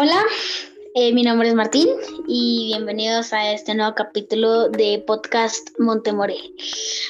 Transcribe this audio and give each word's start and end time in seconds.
Hola, 0.00 0.22
eh, 0.94 1.12
mi 1.12 1.24
nombre 1.24 1.48
es 1.48 1.56
Martín 1.56 1.88
y 2.28 2.66
bienvenidos 2.68 3.32
a 3.32 3.50
este 3.50 3.74
nuevo 3.74 3.96
capítulo 3.96 4.68
de 4.68 5.02
podcast 5.04 5.70
Montemore. 5.80 6.36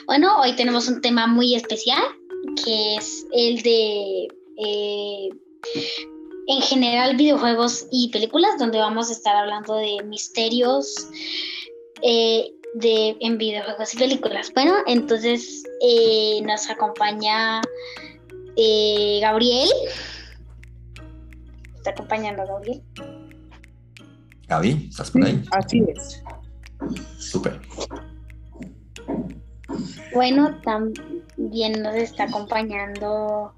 Bueno, 0.07 0.41
hoy 0.41 0.57
tenemos 0.57 0.89
un 0.89 1.03
tema 1.03 1.27
muy 1.27 1.55
especial 1.55 2.03
que 2.65 2.97
es 2.97 3.27
el 3.35 3.61
de, 3.61 4.29
eh, 4.57 5.29
en 6.47 6.63
general, 6.63 7.15
videojuegos 7.17 7.89
y 7.93 8.09
películas, 8.09 8.59
donde 8.59 8.79
vamos 8.79 9.11
a 9.11 9.13
estar 9.13 9.37
hablando 9.37 9.75
de 9.75 10.03
misterios 10.05 11.11
eh, 12.01 12.55
de, 12.73 13.19
en 13.21 13.37
videojuegos 13.37 13.93
y 13.93 13.99
películas. 13.99 14.51
Bueno, 14.55 14.73
entonces 14.87 15.63
nos 16.43 16.71
acompaña 16.71 17.61
Gabriel 19.21 19.69
está 21.89 22.03
acompañando 22.03 22.43
a 22.43 22.47
Gabriel. 22.47 22.83
Gaby, 24.49 24.89
¿estás 24.91 25.11
por 25.11 25.25
ahí? 25.25 25.43
Así 25.53 25.85
es. 25.89 26.23
Súper. 27.19 27.61
Bueno, 30.15 30.59
también 30.63 31.83
nos 31.83 31.95
está 31.95 32.25
acompañando 32.25 33.53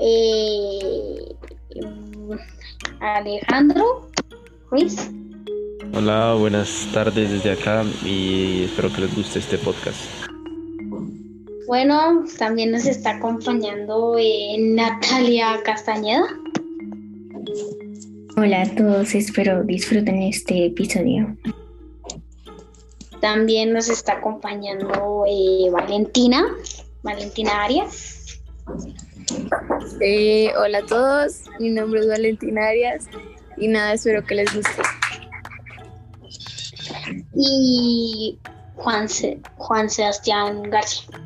eh, 0.00 1.34
Alejandro 3.00 4.10
Ruiz. 4.70 5.10
Hola, 5.94 6.34
buenas 6.34 6.88
tardes 6.92 7.30
desde 7.30 7.52
acá 7.52 7.84
y 8.04 8.64
espero 8.64 8.92
que 8.92 9.02
les 9.02 9.14
guste 9.14 9.38
este 9.38 9.58
podcast. 9.58 10.00
Bueno, 11.66 12.24
también 12.38 12.72
nos 12.72 12.86
está 12.86 13.16
acompañando 13.16 14.16
eh, 14.18 14.56
Natalia 14.58 15.62
Castañeda. 15.64 16.24
Hola 18.36 18.62
a 18.62 18.74
todos, 18.74 19.14
espero 19.14 19.62
disfruten 19.64 20.22
este 20.22 20.66
episodio. 20.66 21.36
También 23.20 23.72
nos 23.72 23.88
está 23.88 24.14
acompañando 24.14 25.24
eh, 25.28 25.70
Valentina, 25.70 26.44
Valentina 27.02 27.64
Arias. 27.64 28.40
Eh, 30.00 30.50
hola 30.56 30.78
a 30.78 30.86
todos, 30.86 31.44
mi 31.60 31.70
nombre 31.70 32.00
es 32.00 32.08
Valentina 32.08 32.68
Arias 32.68 33.06
y 33.56 33.68
nada, 33.68 33.92
espero 33.92 34.24
que 34.24 34.34
les 34.36 34.54
guste. 34.54 34.82
Y 37.36 38.38
Juan, 38.76 39.06
Juan 39.56 39.90
Sebastián 39.90 40.62
García. 40.70 41.20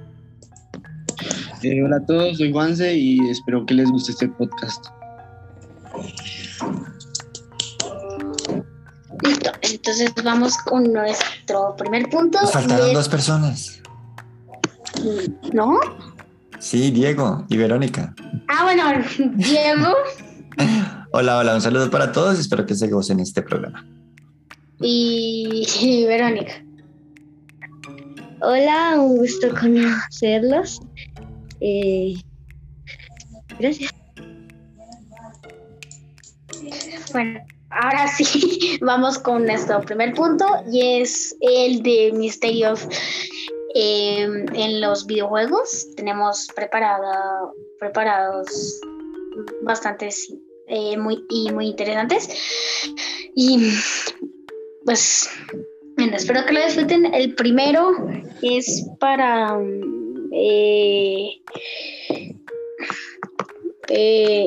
Eh, 1.62 1.82
hola 1.82 1.96
a 1.96 2.06
todos, 2.06 2.36
soy 2.36 2.52
Juanse 2.52 2.94
y 2.94 3.18
espero 3.30 3.64
que 3.64 3.74
les 3.74 3.90
guste 3.90 4.12
este 4.12 4.28
podcast. 4.28 4.95
Entonces 9.86 10.12
vamos 10.24 10.56
con 10.58 10.92
nuestro 10.92 11.76
primer 11.76 12.08
punto. 12.08 12.40
Nos 12.40 12.50
faltaron 12.50 12.92
dos 12.92 13.08
personas. 13.08 13.80
¿No? 15.52 15.78
Sí, 16.58 16.90
Diego 16.90 17.44
y 17.48 17.56
Verónica. 17.56 18.12
Ah, 18.48 18.64
bueno, 18.64 18.82
Diego. 19.36 19.94
hola, 21.12 21.38
hola, 21.38 21.54
un 21.54 21.60
saludo 21.60 21.88
para 21.88 22.10
todos. 22.10 22.36
Espero 22.40 22.66
que 22.66 22.74
se 22.74 22.88
gocen 22.88 23.20
este 23.20 23.42
programa. 23.42 23.86
Y, 24.80 26.04
Verónica. 26.08 26.64
Hola, 28.40 28.98
un 28.98 29.18
gusto 29.18 29.54
conocerlos. 29.54 30.80
Eh, 31.60 32.14
gracias. 33.60 33.94
Bueno, 37.12 37.40
ahora 37.70 38.08
sí, 38.08 38.78
vamos 38.80 39.18
con 39.18 39.44
nuestro 39.44 39.80
primer 39.82 40.14
punto 40.14 40.46
y 40.70 41.00
es 41.00 41.36
el 41.40 41.82
de 41.82 42.12
misterios 42.12 42.86
em, 43.74 44.46
en 44.54 44.80
los 44.80 45.06
videojuegos. 45.06 45.88
Tenemos 45.96 46.48
preparado, 46.54 47.54
preparados 47.78 48.80
bastantes 49.62 50.32
eh, 50.68 50.96
muy, 50.96 51.24
y 51.30 51.52
muy 51.52 51.68
interesantes. 51.68 52.28
Y 53.34 53.70
pues, 54.84 55.28
bueno, 55.96 56.16
espero 56.16 56.44
que 56.44 56.52
lo 56.52 56.64
disfruten. 56.64 57.14
El 57.14 57.34
primero 57.34 57.92
es 58.42 58.86
para... 58.98 59.58
Eh, 60.32 61.40
eh, 63.88 64.46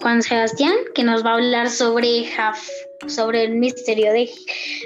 Juan 0.00 0.22
Sebastián, 0.22 0.74
que 0.94 1.04
nos 1.04 1.24
va 1.24 1.30
a 1.30 1.34
hablar 1.34 1.70
sobre 1.70 2.24
Half, 2.36 2.58
sobre 3.06 3.44
el 3.44 3.56
misterio 3.56 4.12
de, 4.12 4.28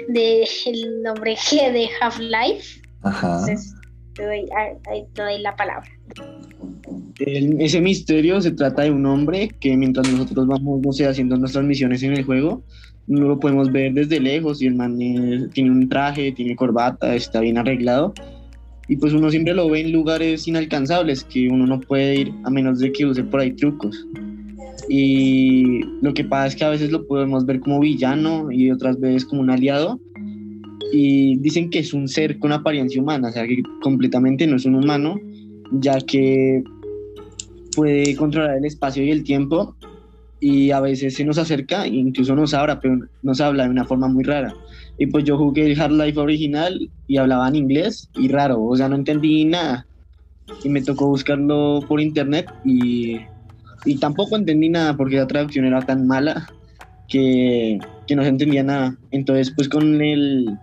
de 0.07 0.47
el 0.65 1.03
nombre 1.03 1.35
G 1.35 1.71
de 1.71 1.89
Half-Life. 1.99 2.81
Entonces, 3.03 3.73
te 4.15 4.25
doy, 4.25 4.45
te 5.13 5.21
doy 5.21 5.39
la 5.39 5.55
palabra. 5.55 5.89
ese 7.19 7.81
misterio 7.81 8.41
se 8.41 8.51
trata 8.51 8.83
de 8.83 8.91
un 8.91 9.05
hombre 9.05 9.49
que 9.59 9.75
mientras 9.75 10.09
nosotros 10.11 10.47
vamos, 10.47 10.81
no 10.81 10.93
sé, 10.93 11.07
haciendo 11.07 11.37
nuestras 11.37 11.65
misiones 11.65 12.03
en 12.03 12.13
el 12.13 12.23
juego, 12.23 12.63
no 13.07 13.27
lo 13.27 13.39
podemos 13.39 13.71
ver 13.71 13.93
desde 13.93 14.19
lejos 14.19 14.61
y 14.61 14.67
el 14.67 14.75
man 14.75 14.97
tiene 14.97 15.71
un 15.71 15.89
traje, 15.89 16.31
tiene 16.31 16.55
corbata, 16.55 17.15
está 17.15 17.41
bien 17.41 17.57
arreglado. 17.57 18.13
Y 18.87 18.97
pues 18.97 19.13
uno 19.13 19.29
siempre 19.29 19.53
lo 19.53 19.69
ve 19.69 19.81
en 19.81 19.91
lugares 19.91 20.47
inalcanzables 20.47 21.23
que 21.23 21.47
uno 21.47 21.65
no 21.65 21.79
puede 21.79 22.15
ir 22.15 22.33
a 22.43 22.49
menos 22.49 22.79
de 22.79 22.91
que 22.91 23.05
use 23.05 23.23
por 23.23 23.39
ahí 23.39 23.51
trucos. 23.51 24.05
Y 24.89 25.81
lo 26.01 26.13
que 26.13 26.23
pasa 26.23 26.47
es 26.47 26.55
que 26.55 26.63
a 26.63 26.69
veces 26.69 26.91
lo 26.91 27.05
podemos 27.07 27.45
ver 27.45 27.59
como 27.59 27.79
villano 27.79 28.51
y 28.51 28.71
otras 28.71 28.99
veces 28.99 29.25
como 29.25 29.41
un 29.41 29.49
aliado. 29.49 29.99
Y 30.91 31.37
dicen 31.37 31.69
que 31.69 31.79
es 31.79 31.93
un 31.93 32.07
ser 32.07 32.39
con 32.39 32.51
apariencia 32.51 33.01
humana, 33.01 33.29
o 33.29 33.31
sea 33.31 33.47
que 33.47 33.61
completamente 33.81 34.45
no 34.45 34.57
es 34.57 34.65
un 34.65 34.75
humano, 34.75 35.15
ya 35.71 35.99
que 36.01 36.63
puede 37.75 38.15
controlar 38.15 38.57
el 38.57 38.65
espacio 38.65 39.03
y 39.03 39.11
el 39.11 39.23
tiempo 39.23 39.75
y 40.41 40.71
a 40.71 40.79
veces 40.81 41.13
se 41.15 41.23
nos 41.23 41.37
acerca, 41.37 41.87
incluso 41.87 42.35
nos 42.35 42.53
habla, 42.53 42.79
pero 42.79 42.99
nos 43.21 43.39
habla 43.39 43.63
de 43.63 43.69
una 43.69 43.85
forma 43.85 44.07
muy 44.07 44.23
rara. 44.23 44.53
Y 44.97 45.05
pues 45.05 45.23
yo 45.23 45.37
jugué 45.37 45.67
el 45.67 45.79
Hard 45.79 45.93
Life 45.93 46.19
original 46.19 46.89
y 47.07 47.17
hablaba 47.17 47.47
en 47.47 47.55
inglés 47.55 48.09
y 48.15 48.27
raro, 48.27 48.61
o 48.61 48.75
sea, 48.75 48.89
no 48.89 48.95
entendí 48.95 49.45
nada. 49.45 49.85
Y 50.63 50.69
me 50.69 50.81
tocó 50.81 51.07
buscarlo 51.07 51.79
por 51.87 52.01
internet 52.01 52.51
y 52.65 53.19
y 53.85 53.97
tampoco 53.97 54.35
entendí 54.35 54.69
nada 54.69 54.95
porque 54.95 55.17
la 55.17 55.27
traducción 55.27 55.65
era 55.65 55.81
tan 55.81 56.07
mala 56.07 56.47
que, 57.07 57.79
que 58.07 58.15
no 58.15 58.23
se 58.23 58.29
entendía 58.29 58.63
nada. 58.63 58.95
Entonces, 59.11 59.51
pues 59.55 59.67
con 59.69 60.01
el 60.01 60.57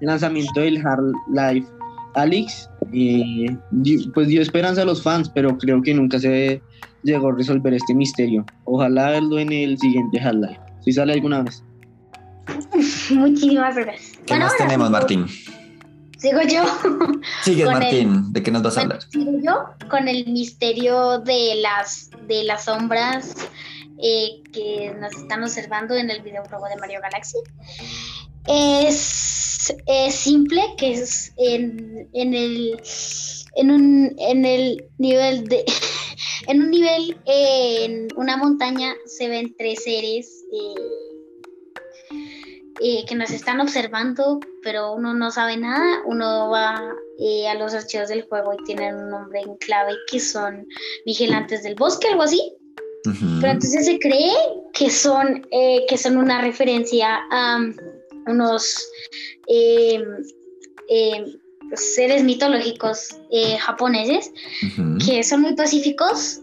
lanzamiento 0.00 0.60
del 0.60 0.84
Hard 0.84 1.12
Life 1.32 1.66
Alex, 2.14 2.68
eh, 2.92 3.56
pues 4.14 4.28
dio 4.28 4.42
esperanza 4.42 4.82
a 4.82 4.84
los 4.84 5.02
fans, 5.02 5.28
pero 5.28 5.56
creo 5.58 5.82
que 5.82 5.94
nunca 5.94 6.18
se 6.18 6.60
llegó 7.02 7.28
a 7.28 7.34
resolver 7.34 7.74
este 7.74 7.94
misterio. 7.94 8.44
Ojalá 8.64 9.10
verlo 9.10 9.38
en 9.38 9.52
el 9.52 9.78
siguiente 9.78 10.20
Hard 10.20 10.36
Life. 10.36 10.60
Si 10.80 10.92
sale 10.92 11.12
alguna 11.12 11.42
vez. 11.42 11.62
Muchísimas 13.10 13.76
gracias. 13.76 14.18
¿Qué 14.26 14.36
más 14.36 14.56
tenemos, 14.56 14.90
Martín? 14.90 15.26
Sigo 16.18 16.40
yo. 16.42 16.64
Sigue, 17.42 17.64
Martín. 17.64 18.32
¿De 18.32 18.42
qué 18.42 18.50
nos 18.50 18.62
vas 18.62 18.76
a 18.76 18.82
hablar? 18.82 19.02
Sigo 19.02 19.32
yo 19.40 19.88
con 19.88 20.08
el 20.08 20.26
misterio 20.26 21.20
de 21.20 21.56
las, 21.62 22.10
de 22.26 22.42
las 22.42 22.64
sombras 22.64 23.36
eh, 24.02 24.42
que 24.52 24.94
nos 25.00 25.12
están 25.12 25.42
observando 25.42 25.94
en 25.94 26.10
el 26.10 26.22
videojuego 26.22 26.66
de 26.68 26.76
Mario 26.76 27.00
Galaxy. 27.00 27.38
Es, 28.46 29.74
simple, 30.10 30.62
que 30.76 30.92
es 30.92 31.32
en, 31.36 32.08
el 32.12 32.80
en 33.54 33.70
un, 33.70 34.14
en 34.18 34.44
el 34.44 34.84
nivel 34.98 35.44
de 35.44 35.64
en 36.46 36.62
un 36.62 36.70
nivel 36.70 37.16
en 37.26 38.08
una 38.16 38.36
montaña 38.36 38.94
se 39.04 39.28
ven 39.28 39.54
tres 39.58 39.84
seres 39.84 40.44
eh, 40.52 41.07
eh, 42.80 43.04
que 43.08 43.16
nos 43.16 43.30
están 43.30 43.60
observando, 43.60 44.38
pero 44.62 44.92
uno 44.92 45.12
no 45.12 45.30
sabe 45.32 45.56
nada, 45.56 46.02
uno 46.06 46.48
va 46.48 46.94
eh, 47.18 47.48
a 47.48 47.54
los 47.54 47.74
archivos 47.74 48.08
del 48.08 48.22
juego 48.22 48.52
y 48.54 48.64
tienen 48.64 48.94
un 48.94 49.10
nombre 49.10 49.40
en 49.40 49.56
clave 49.56 49.94
que 50.08 50.20
son 50.20 50.66
vigilantes 51.04 51.64
del 51.64 51.74
bosque, 51.74 52.08
algo 52.08 52.22
así. 52.22 52.40
Pero 53.40 53.52
entonces 53.52 53.86
se 53.86 53.98
cree 53.98 54.32
que 54.72 54.90
son, 54.90 55.46
eh, 55.50 55.86
que 55.88 55.96
son 55.96 56.18
una 56.18 56.40
referencia 56.40 57.20
a 57.30 57.58
unos 58.26 58.86
em, 59.46 60.02
em, 60.88 61.38
seres 61.74 62.22
mitológicos 62.22 63.16
japoneses 63.60 64.32
que 65.04 65.22
son 65.22 65.42
muy 65.42 65.54
pacíficos 65.54 66.40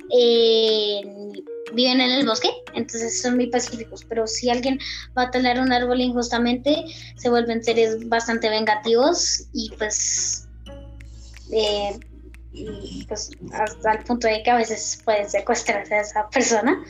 viven 1.74 2.02
en 2.02 2.12
el 2.12 2.26
bosque, 2.26 2.50
entonces 2.74 3.22
son 3.22 3.36
muy 3.36 3.48
pacíficos, 3.48 4.04
pero 4.08 4.28
si 4.28 4.50
alguien 4.50 4.80
va 5.18 5.24
a 5.24 5.32
talar 5.32 5.60
un 5.60 5.72
árbol 5.72 6.02
injustamente, 6.02 6.86
se 7.16 7.30
vuelven 7.30 7.64
seres 7.64 8.08
bastante 8.08 8.50
vengativos 8.50 9.48
y 9.54 9.72
pues, 9.78 10.48
eh, 11.52 12.00
pues 13.08 13.32
hasta 13.54 13.94
el 13.94 14.04
punto 14.04 14.28
de 14.28 14.44
que 14.44 14.52
a 14.52 14.58
veces 14.58 15.02
pueden 15.04 15.30
secuestrarse 15.30 15.96
a 15.96 16.02
esa 16.02 16.30
persona. 16.30 16.84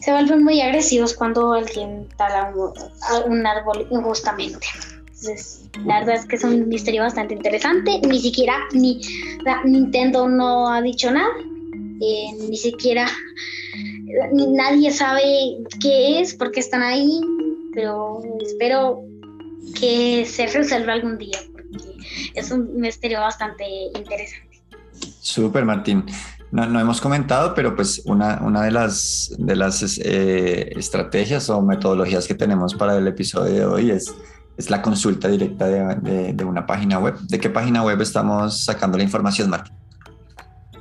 se 0.00 0.12
vuelven 0.12 0.42
muy 0.42 0.60
agresivos 0.60 1.14
cuando 1.14 1.52
alguien 1.52 2.08
tala 2.16 2.52
un, 2.54 3.32
un 3.32 3.46
árbol 3.46 3.86
injustamente. 3.90 4.66
Entonces, 5.06 5.70
la 5.84 6.00
verdad 6.00 6.16
es 6.16 6.26
que 6.26 6.34
es 6.34 6.42
un 6.42 6.68
misterio 6.68 7.02
bastante 7.02 7.34
interesante. 7.34 8.00
Ni 8.08 8.20
siquiera 8.20 8.56
ni 8.72 9.00
Nintendo 9.64 10.28
no 10.28 10.68
ha 10.68 10.82
dicho 10.82 11.12
nada. 11.12 11.32
Ni 12.48 12.56
siquiera 12.56 13.06
nadie 14.34 14.90
sabe 14.92 15.22
qué 15.80 16.20
es, 16.20 16.34
por 16.34 16.50
qué 16.50 16.60
están 16.60 16.82
ahí. 16.82 17.20
Pero 17.74 18.20
espero 18.44 19.00
que 19.78 20.26
se 20.26 20.46
resuelva 20.46 20.92
algún 20.92 21.16
día, 21.16 21.38
porque 21.52 21.72
es 22.34 22.50
un 22.50 22.78
misterio 22.80 23.20
bastante 23.20 23.64
interesante. 23.96 24.62
Súper, 25.20 25.64
Martín. 25.64 26.04
No, 26.50 26.66
no 26.66 26.78
hemos 26.80 27.00
comentado, 27.00 27.54
pero 27.54 27.74
pues 27.74 28.02
una, 28.04 28.42
una 28.42 28.62
de 28.64 28.72
las, 28.72 29.32
de 29.38 29.56
las 29.56 29.98
eh, 30.04 30.70
estrategias 30.76 31.48
o 31.48 31.62
metodologías 31.62 32.26
que 32.26 32.34
tenemos 32.34 32.74
para 32.74 32.98
el 32.98 33.06
episodio 33.06 33.52
de 33.54 33.64
hoy 33.64 33.90
es, 33.90 34.12
es 34.58 34.68
la 34.68 34.82
consulta 34.82 35.28
directa 35.28 35.66
de, 35.66 35.94
de- 36.02 36.32
de 36.34 36.44
una 36.44 36.66
página 36.66 36.98
web. 36.98 37.16
¿De 37.20 37.40
qué 37.40 37.48
página 37.48 37.82
web 37.82 38.02
estamos 38.02 38.64
sacando 38.64 38.98
la 38.98 39.04
información, 39.04 39.48
Martín? 39.48 39.74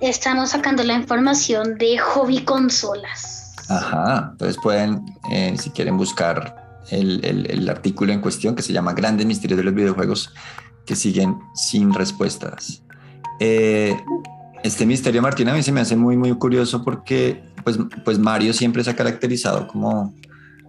Estamos 0.02 0.50
sacando 0.50 0.84
la 0.84 0.94
información 0.94 1.78
de 1.78 1.98
hobby 2.00 2.44
consolas. 2.44 3.54
Ajá, 3.70 4.30
entonces 4.32 4.58
pueden, 4.62 5.06
eh, 5.32 5.56
si 5.58 5.70
quieren 5.70 5.96
buscar 5.98 6.80
el, 6.90 7.24
el- 7.24 7.50
el 7.50 7.70
artículo 7.70 8.12
en 8.12 8.20
cuestión 8.20 8.56
que 8.56 8.64
se 8.64 8.74
llama 8.74 8.94
Grandes 8.94 9.26
Misterios 9.26 9.58
de 9.58 9.64
los 9.64 9.74
Videojuegos 9.74 10.34
que 10.86 10.96
siguen 10.96 11.38
sin 11.54 11.94
respuestas. 11.94 12.84
Eh, 13.40 13.96
este 14.64 14.86
misterio, 14.86 15.22
Martín, 15.22 15.48
a 15.50 15.54
mí 15.54 15.64
se 15.64 15.72
me 15.72 15.82
hace 15.82 15.96
muy, 15.96 16.18
muy 16.18 16.34
curioso 16.34 16.84
porque 16.84 17.44
pues, 17.64 17.78
pues 18.04 18.18
Mario 18.20 18.54
siempre 18.54 18.84
se 18.84 18.90
ha 18.90 18.96
caracterizado 18.96 19.68
como, 19.68 20.14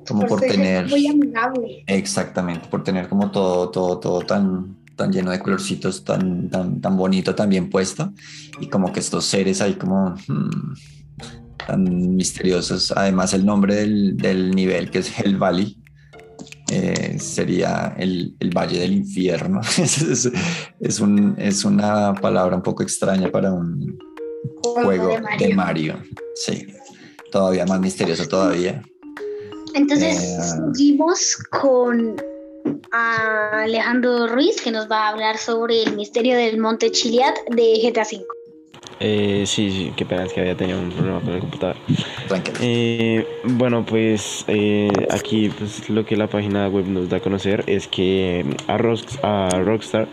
como 0.06 0.26
por 0.26 0.40
ser 0.40 0.50
tener... 0.52 0.88
Muy 0.88 1.06
amigable. 1.06 1.84
Exactamente, 1.86 2.68
por 2.68 2.84
tener 2.84 3.08
como 3.08 3.30
todo, 3.30 3.70
todo, 3.70 3.98
todo 3.98 4.20
tan, 4.20 4.76
tan 4.96 5.12
lleno 5.12 5.30
de 5.30 5.40
colorcitos, 5.40 6.04
tan, 6.04 6.48
tan, 6.50 6.80
tan 6.80 6.96
bonito, 6.96 7.34
tan 7.34 7.48
bien 7.48 7.70
puesto, 7.70 8.12
y 8.60 8.68
como 8.68 8.92
que 8.92 9.00
estos 9.00 9.24
seres 9.24 9.60
ahí 9.60 9.74
como 9.74 10.14
hmm, 10.28 10.74
tan 11.66 12.16
misteriosos. 12.16 12.92
Además, 12.96 13.34
el 13.34 13.44
nombre 13.46 13.74
del, 13.76 14.16
del 14.16 14.50
nivel, 14.52 14.90
que 14.90 14.98
es 14.98 15.18
Hell 15.18 15.36
Valley, 15.36 15.78
eh, 16.70 17.18
sería 17.18 17.94
el, 17.98 18.34
el 18.40 18.50
Valle 18.50 18.78
del 18.80 18.92
Infierno. 18.94 19.60
es, 19.78 20.00
es- 20.02 20.32
es 20.80 21.00
un- 21.00 21.34
es 21.38 21.64
una 21.64 22.14
palabra 22.14 22.56
un 22.56 22.62
poco 22.62 22.82
extraña 22.82 23.30
para 23.30 23.52
un 23.52 23.98
juego 24.62 25.16
de. 25.38 25.54
Mario. 25.54 25.98
Sí, 26.34 26.66
todavía 27.30 27.66
más 27.66 27.80
misterioso 27.80 28.26
todavía. 28.26 28.82
Entonces 29.74 30.18
Eh, 30.18 30.38
seguimos 30.74 31.36
con 31.50 32.16
a 32.90 33.62
Alejandro 33.62 34.26
Ruiz 34.26 34.60
que 34.60 34.70
nos 34.70 34.90
va 34.90 35.06
a 35.06 35.08
hablar 35.10 35.38
sobre 35.38 35.82
el 35.82 35.94
misterio 35.96 36.36
del 36.36 36.58
Monte 36.58 36.90
Chiliad 36.90 37.34
de 37.50 37.80
GTA 37.82 38.02
V. 38.02 38.24
Eh, 39.00 39.44
sí, 39.46 39.70
sí, 39.70 39.92
qué 39.96 40.04
pena 40.04 40.24
es 40.24 40.32
que 40.32 40.40
había 40.40 40.56
tenido 40.56 40.78
un 40.78 40.90
problema 40.90 41.20
con 41.20 41.34
el 41.34 41.40
computador. 41.40 41.76
Eh, 42.60 43.26
bueno, 43.44 43.84
pues 43.84 44.44
eh, 44.46 44.90
aquí 45.10 45.50
pues, 45.58 45.88
lo 45.90 46.04
que 46.04 46.16
la 46.16 46.28
página 46.28 46.68
web 46.68 46.86
nos 46.86 47.08
da 47.08 47.16
a 47.16 47.20
conocer 47.20 47.64
es 47.66 47.88
que 47.88 48.44
a, 48.68 48.78
Rox- 48.78 49.18
a 49.22 49.48
Rockstar 49.60 50.06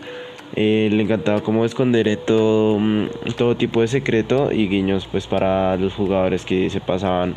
eh, 0.56 0.90
le 0.92 1.04
encantaba 1.04 1.42
como 1.42 1.66
esconder 1.66 2.18
todo, 2.18 2.80
mm, 2.80 3.10
todo 3.38 3.56
tipo 3.56 3.82
de 3.82 3.88
secreto 3.88 4.52
y 4.52 4.68
guiños 4.68 5.08
pues 5.12 5.28
para 5.28 5.78
los 5.78 5.94
jugadores 5.94 6.44
que 6.44 6.70
se 6.72 6.82
pasaban 6.82 7.36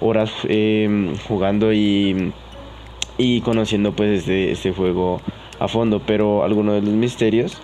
horas 0.00 0.30
eh, 0.48 1.12
jugando 1.28 1.72
y, 1.72 2.32
y 3.18 3.40
conociendo 3.40 3.92
pues 3.92 4.20
este, 4.20 4.50
este 4.50 4.72
juego 4.72 5.20
a 5.58 5.68
fondo, 5.68 6.00
pero 6.04 6.44
algunos 6.44 6.74
de 6.74 6.82
los 6.82 6.94
misterios 6.94 7.60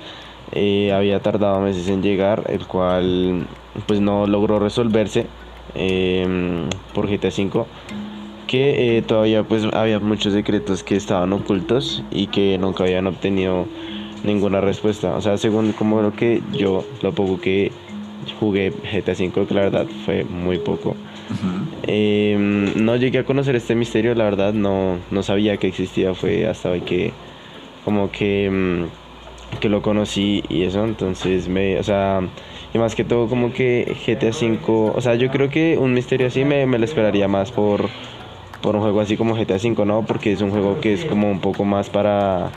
eh, 0.52 0.92
había 0.92 1.20
tardado 1.20 1.60
meses 1.60 1.88
en 1.88 2.02
llegar, 2.02 2.44
el 2.48 2.66
cual 2.66 3.46
pues 3.86 4.00
no 4.00 4.26
logró 4.26 4.58
resolverse 4.58 5.26
eh, 5.74 6.66
por 6.94 7.08
GTA 7.08 7.28
V 7.28 7.64
que 8.46 8.98
eh, 8.98 9.02
todavía 9.02 9.44
pues 9.44 9.64
había 9.72 10.00
muchos 10.00 10.32
secretos 10.32 10.82
que 10.82 10.96
estaban 10.96 11.32
ocultos 11.32 12.02
y 12.10 12.26
que 12.26 12.58
nunca 12.58 12.82
habían 12.82 13.06
obtenido 13.06 13.66
ninguna 14.24 14.60
respuesta 14.60 15.14
o 15.14 15.20
sea 15.20 15.38
según 15.38 15.70
como 15.70 16.02
lo 16.02 16.12
que 16.12 16.42
yo 16.52 16.84
lo 17.00 17.12
poco 17.12 17.40
que 17.40 17.70
jugué 18.40 18.72
GTA 18.72 19.12
V 19.12 19.46
que 19.46 19.54
la 19.54 19.60
verdad 19.60 19.86
fue 20.04 20.24
muy 20.24 20.58
poco. 20.58 20.96
Eh, 21.82 22.36
no 22.76 22.96
llegué 22.96 23.18
a 23.18 23.24
conocer 23.24 23.56
este 23.56 23.74
misterio, 23.74 24.14
la 24.14 24.24
verdad, 24.24 24.52
no, 24.52 24.98
no 25.10 25.22
sabía 25.22 25.56
que 25.56 25.68
existía, 25.68 26.14
fue 26.14 26.46
hasta 26.46 26.70
hoy 26.70 26.82
que 26.82 27.12
como 27.84 28.10
que, 28.10 28.50
mm, 28.50 29.58
que 29.60 29.68
lo 29.68 29.82
conocí 29.82 30.42
y 30.48 30.62
eso, 30.62 30.84
entonces 30.84 31.48
me, 31.48 31.78
o 31.78 31.82
sea, 31.82 32.20
y 32.72 32.78
más 32.78 32.94
que 32.94 33.04
todo 33.04 33.28
como 33.28 33.52
que 33.52 33.96
GTA 34.06 34.30
V, 34.30 34.92
o 34.94 35.00
sea, 35.00 35.14
yo 35.14 35.30
creo 35.30 35.48
que 35.48 35.78
un 35.78 35.94
misterio 35.94 36.26
así 36.26 36.44
me, 36.44 36.66
me 36.66 36.78
lo 36.78 36.84
esperaría 36.84 37.28
más 37.28 37.50
por, 37.50 37.88
por 38.62 38.76
un 38.76 38.82
juego 38.82 39.00
así 39.00 39.16
como 39.16 39.34
GTA 39.36 39.56
V, 39.56 39.84
¿no? 39.86 40.04
Porque 40.06 40.32
es 40.32 40.40
un 40.42 40.50
juego 40.50 40.80
que 40.80 40.92
es 40.92 41.04
como 41.04 41.30
un 41.30 41.40
poco 41.40 41.64
más 41.64 41.90
para 41.90 42.50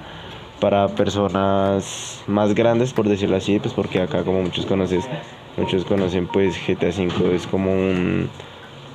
para 0.59 0.87
personas 0.95 2.23
más 2.25 2.53
grandes 2.53 2.93
por 2.93 3.09
decirlo 3.09 3.35
así 3.35 3.59
pues 3.59 3.73
porque 3.73 3.99
acá 3.99 4.23
como 4.23 4.41
muchos 4.43 4.65
conoces 4.65 5.09
muchos 5.57 5.83
conocen 5.83 6.27
pues 6.27 6.55
GTA 6.57 6.87
V 6.87 7.35
es 7.35 7.47
como 7.47 7.71
un, 7.73 8.29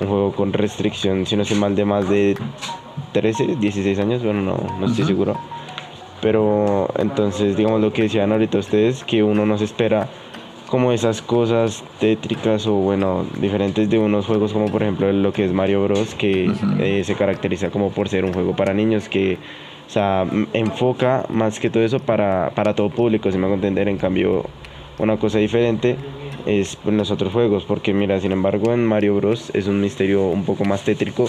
un 0.00 0.06
juego 0.08 0.32
con 0.32 0.52
restricción 0.52 1.26
si 1.26 1.36
no 1.36 1.42
estoy 1.42 1.58
mal 1.58 1.74
de 1.74 1.84
más 1.84 2.08
de 2.08 2.36
13 3.12 3.56
16 3.56 3.98
años 3.98 4.22
bueno 4.22 4.42
no 4.42 4.56
no 4.78 4.86
estoy 4.86 5.04
Ujú. 5.04 5.12
seguro 5.12 5.36
pero 6.20 6.88
entonces 6.98 7.56
digamos 7.56 7.80
lo 7.80 7.92
que 7.92 8.02
decían 8.02 8.32
ahorita 8.32 8.58
ustedes 8.58 9.04
que 9.04 9.22
uno 9.22 9.46
no 9.46 9.58
se 9.58 9.64
espera 9.64 10.08
como 10.66 10.92
esas 10.92 11.22
cosas 11.22 11.82
tétricas 11.98 12.66
o 12.66 12.74
bueno 12.74 13.24
diferentes 13.40 13.88
de 13.88 13.98
unos 13.98 14.26
juegos 14.26 14.52
como 14.52 14.70
por 14.70 14.82
ejemplo 14.82 15.10
lo 15.12 15.32
que 15.32 15.44
es 15.44 15.52
Mario 15.52 15.84
Bros 15.84 16.14
que 16.14 16.48
Ujú. 16.50 16.82
eh, 16.82 17.02
se 17.04 17.14
caracteriza 17.14 17.70
como 17.70 17.90
por 17.90 18.08
ser 18.08 18.24
un 18.24 18.32
juego 18.32 18.54
para 18.54 18.74
niños 18.74 19.08
que 19.08 19.38
o 19.86 19.90
sea, 19.90 20.26
enfoca 20.52 21.24
más 21.30 21.58
que 21.58 21.70
todo 21.70 21.82
eso 21.82 21.98
para, 21.98 22.50
para 22.54 22.74
todo 22.74 22.90
público, 22.90 23.32
si 23.32 23.38
me 23.38 23.46
hago 23.46 23.54
entender. 23.54 23.88
En 23.88 23.96
cambio, 23.96 24.44
una 24.98 25.16
cosa 25.16 25.38
diferente 25.38 25.96
es 26.48 26.78
en 26.86 26.96
los 26.96 27.10
otros 27.10 27.32
juegos, 27.32 27.64
porque 27.64 27.92
mira, 27.92 28.20
sin 28.20 28.32
embargo, 28.32 28.72
en 28.72 28.84
Mario 28.84 29.14
Bros. 29.16 29.50
es 29.54 29.66
un 29.66 29.80
misterio 29.80 30.26
un 30.26 30.44
poco 30.44 30.64
más 30.64 30.82
tétrico 30.82 31.28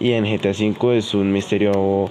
y 0.00 0.12
en 0.12 0.24
GTA 0.24 0.50
V 0.50 0.98
es 0.98 1.14
un 1.14 1.32
misterio 1.32 2.10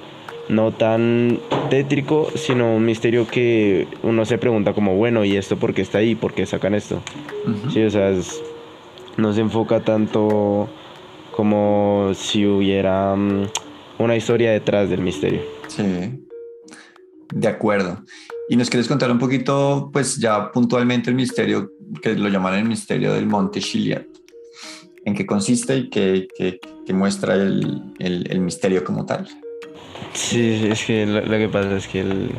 no 0.49 0.71
tan 0.71 1.39
tétrico, 1.69 2.29
sino 2.35 2.73
un 2.75 2.85
misterio 2.85 3.27
que 3.27 3.87
uno 4.01 4.23
se 4.25 4.37
pregunta 4.37 4.73
como, 4.73 4.95
bueno, 4.95 5.25
¿y 5.25 5.35
esto 5.35 5.57
por 5.57 5.73
qué 5.73 5.81
está 5.81 5.97
ahí? 5.97 6.15
¿Por 6.15 6.33
qué 6.33 6.45
sacan 6.45 6.73
esto? 6.73 7.01
Sí, 7.69 7.83
o 7.83 7.89
sea, 7.89 8.09
es- 8.09 8.41
no 9.17 9.33
se 9.33 9.41
enfoca 9.41 9.81
tanto 9.81 10.69
como 11.35 12.11
si 12.15 12.45
hubiera 12.45 13.13
mm, 13.15 13.47
una 13.99 14.15
historia 14.15 14.51
detrás 14.51 14.89
del 14.89 15.01
misterio. 15.01 15.41
Sí, 15.67 15.83
de 17.33 17.47
acuerdo. 17.47 18.03
Y 18.49 18.55
nos 18.55 18.69
quieres 18.69 18.87
contar 18.87 19.11
un 19.11 19.19
poquito, 19.19 19.89
pues 19.91 20.17
ya 20.17 20.51
puntualmente 20.51 21.09
el 21.09 21.15
misterio, 21.15 21.71
que 22.01 22.15
lo 22.15 22.29
llaman 22.29 22.55
el 22.55 22.65
misterio 22.65 23.13
del 23.13 23.25
Monte 23.27 23.59
Chiliad. 23.59 24.03
¿En 25.03 25.13
qué 25.15 25.25
consiste 25.25 25.75
y 25.77 25.89
qué, 25.89 26.27
qué- 26.37 26.59
qué 26.85 26.93
muestra 26.93 27.33
el, 27.35 27.81
el- 27.99 28.27
el 28.29 28.39
misterio 28.39 28.83
como 28.83 29.05
tal? 29.05 29.27
Sí, 30.13 30.59
sí, 30.59 30.67
es 30.67 30.85
que 30.85 31.05
lo, 31.05 31.21
lo 31.21 31.37
que 31.37 31.49
pasa 31.49 31.75
es 31.75 31.87
que 31.87 32.01
el, 32.01 32.31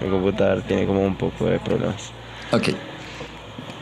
el 0.00 0.10
computador 0.10 0.62
tiene 0.62 0.86
como 0.86 1.04
un 1.04 1.16
poco 1.16 1.46
de 1.46 1.58
problemas. 1.60 2.10
Ok, 2.52 2.68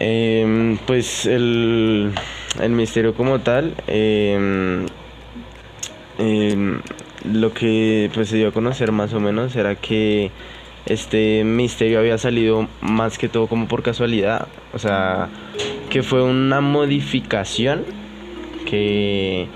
Em, 0.04 0.78
pues 0.78 1.26
el, 1.26 2.12
el 2.60 2.70
misterio 2.72 3.14
como 3.14 3.38
tal, 3.40 3.74
em, 3.86 4.86
em, 6.18 6.80
lo 7.32 7.52
que 7.54 8.10
pues 8.12 8.28
se 8.28 8.36
dio 8.36 8.48
a 8.48 8.52
conocer 8.52 8.90
más 8.90 9.12
o 9.14 9.20
menos 9.20 9.54
era 9.54 9.76
que 9.76 10.32
este 10.86 11.44
misterio 11.44 11.98
había 11.98 12.18
salido 12.18 12.68
más 12.80 13.18
que 13.18 13.28
todo 13.28 13.46
como 13.46 13.68
por 13.68 13.82
casualidad, 13.82 14.48
o 14.72 14.78
sea, 14.78 15.28
que 15.90 16.02
fue 16.02 16.22
una 16.22 16.60
modificación 16.60 17.84
que 18.66 19.48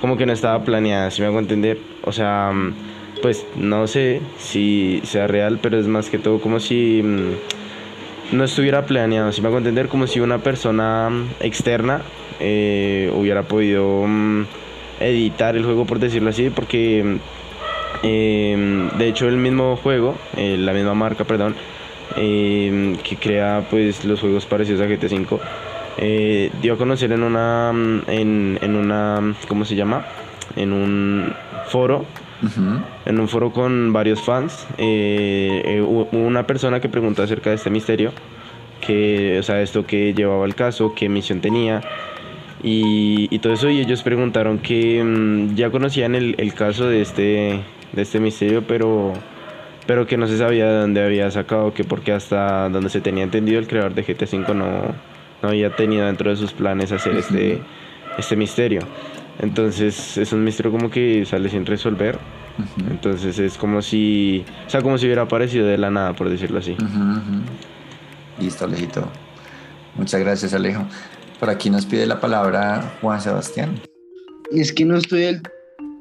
como 0.00 0.16
que 0.16 0.26
no 0.26 0.32
estaba 0.32 0.62
planeada, 0.64 1.10
si 1.10 1.22
me 1.22 1.28
hago 1.28 1.38
entender, 1.38 1.78
o 2.04 2.12
sea, 2.12 2.52
pues 3.22 3.46
no 3.56 3.86
sé 3.86 4.20
si 4.38 5.00
sea 5.04 5.26
real, 5.26 5.58
pero 5.60 5.78
es 5.78 5.86
más 5.86 6.10
que 6.10 6.18
todo 6.18 6.40
como 6.40 6.60
si 6.60 7.02
mm, 7.02 8.36
no 8.36 8.44
estuviera 8.44 8.86
planeado, 8.86 9.32
si 9.32 9.40
me 9.40 9.48
hago 9.48 9.58
entender, 9.58 9.88
como 9.88 10.06
si 10.06 10.20
una 10.20 10.38
persona 10.38 11.10
externa 11.40 12.02
eh, 12.40 13.10
hubiera 13.14 13.44
podido 13.44 14.04
mm, 14.06 14.44
editar 15.00 15.56
el 15.56 15.64
juego, 15.64 15.86
por 15.86 15.98
decirlo 15.98 16.30
así, 16.30 16.50
porque 16.50 17.02
mm, 17.04 17.35
eh, 18.02 18.88
de 18.98 19.08
hecho 19.08 19.28
el 19.28 19.36
mismo 19.36 19.76
juego, 19.76 20.16
eh, 20.36 20.56
la 20.58 20.72
misma 20.72 20.94
marca, 20.94 21.24
perdón, 21.24 21.54
eh, 22.16 22.96
que 23.02 23.16
crea 23.16 23.66
pues 23.70 24.04
los 24.04 24.20
juegos 24.20 24.46
parecidos 24.46 24.80
a 24.80 24.86
GTA 24.86 25.06
V, 25.06 25.38
eh, 25.98 26.50
dio 26.60 26.74
a 26.74 26.76
conocer 26.76 27.12
en 27.12 27.22
una, 27.22 27.70
en, 28.06 28.58
en 28.60 28.76
una, 28.76 29.34
¿cómo 29.48 29.64
se 29.64 29.74
llama? 29.74 30.04
en 30.56 30.72
un 30.72 31.32
foro, 31.68 32.04
en 33.06 33.20
un 33.20 33.28
foro 33.28 33.52
con 33.52 33.92
varios 33.92 34.20
fans, 34.22 34.66
eh, 34.78 35.82
hubo 35.86 36.08
una 36.12 36.46
persona 36.46 36.80
que 36.80 36.88
preguntó 36.88 37.22
acerca 37.22 37.50
de 37.50 37.56
este 37.56 37.70
misterio, 37.70 38.12
que, 38.80 39.38
o 39.38 39.42
sea, 39.42 39.60
esto 39.62 39.86
que 39.86 40.14
llevaba 40.14 40.44
el 40.46 40.54
caso, 40.54 40.94
qué 40.94 41.08
misión 41.08 41.40
tenía. 41.40 41.82
Y, 42.62 43.28
y 43.30 43.38
todo 43.38 43.52
eso, 43.52 43.68
y 43.68 43.80
ellos 43.80 44.02
preguntaron 44.02 44.58
que 44.58 45.02
mm, 45.04 45.54
ya 45.54 45.70
conocían 45.70 46.14
el, 46.14 46.34
el 46.38 46.54
caso 46.54 46.88
de 46.88 47.02
este, 47.02 47.60
de 47.92 48.02
este 48.02 48.20
misterio, 48.20 48.66
pero, 48.66 49.12
pero 49.86 50.06
que 50.06 50.16
no 50.16 50.26
se 50.26 50.38
sabía 50.38 50.66
de 50.66 50.80
dónde 50.80 51.04
había 51.04 51.30
sacado, 51.30 51.72
que 51.74 51.84
porque 51.84 52.12
hasta 52.12 52.68
donde 52.68 52.90
se 52.90 53.00
tenía 53.00 53.24
entendido 53.24 53.58
el 53.58 53.66
creador 53.66 53.94
de 53.94 54.02
GTA 54.02 54.26
V 54.26 54.54
no, 54.54 54.94
no 55.42 55.48
había 55.48 55.74
tenido 55.74 56.06
dentro 56.06 56.30
de 56.30 56.36
sus 56.36 56.52
planes 56.52 56.92
hacer 56.92 57.16
este, 57.16 57.60
este 58.18 58.36
misterio. 58.36 58.80
Entonces 59.38 60.16
es 60.16 60.32
un 60.32 60.44
misterio 60.44 60.72
como 60.72 60.90
que 60.90 61.24
sale 61.26 61.48
sin 61.48 61.66
resolver. 61.66 62.18
Entonces 62.90 63.38
es 63.38 63.58
como 63.58 63.82
si, 63.82 64.44
o 64.66 64.70
sea, 64.70 64.80
como 64.80 64.96
si 64.96 65.06
hubiera 65.06 65.22
aparecido 65.22 65.66
de 65.66 65.76
la 65.76 65.90
nada, 65.90 66.14
por 66.14 66.30
decirlo 66.30 66.58
así. 66.58 66.74
Listo, 68.40 68.64
Alejito. 68.64 69.06
Muchas 69.94 70.20
gracias, 70.20 70.54
Alejo. 70.54 70.86
Por 71.38 71.50
aquí 71.50 71.68
nos 71.68 71.84
pide 71.84 72.06
la 72.06 72.18
palabra 72.18 72.96
Juan 73.02 73.20
Sebastián. 73.20 73.78
Es 74.50 74.72
que 74.72 74.84
no 74.84 74.96
estoy 74.96 75.20
del 75.20 75.42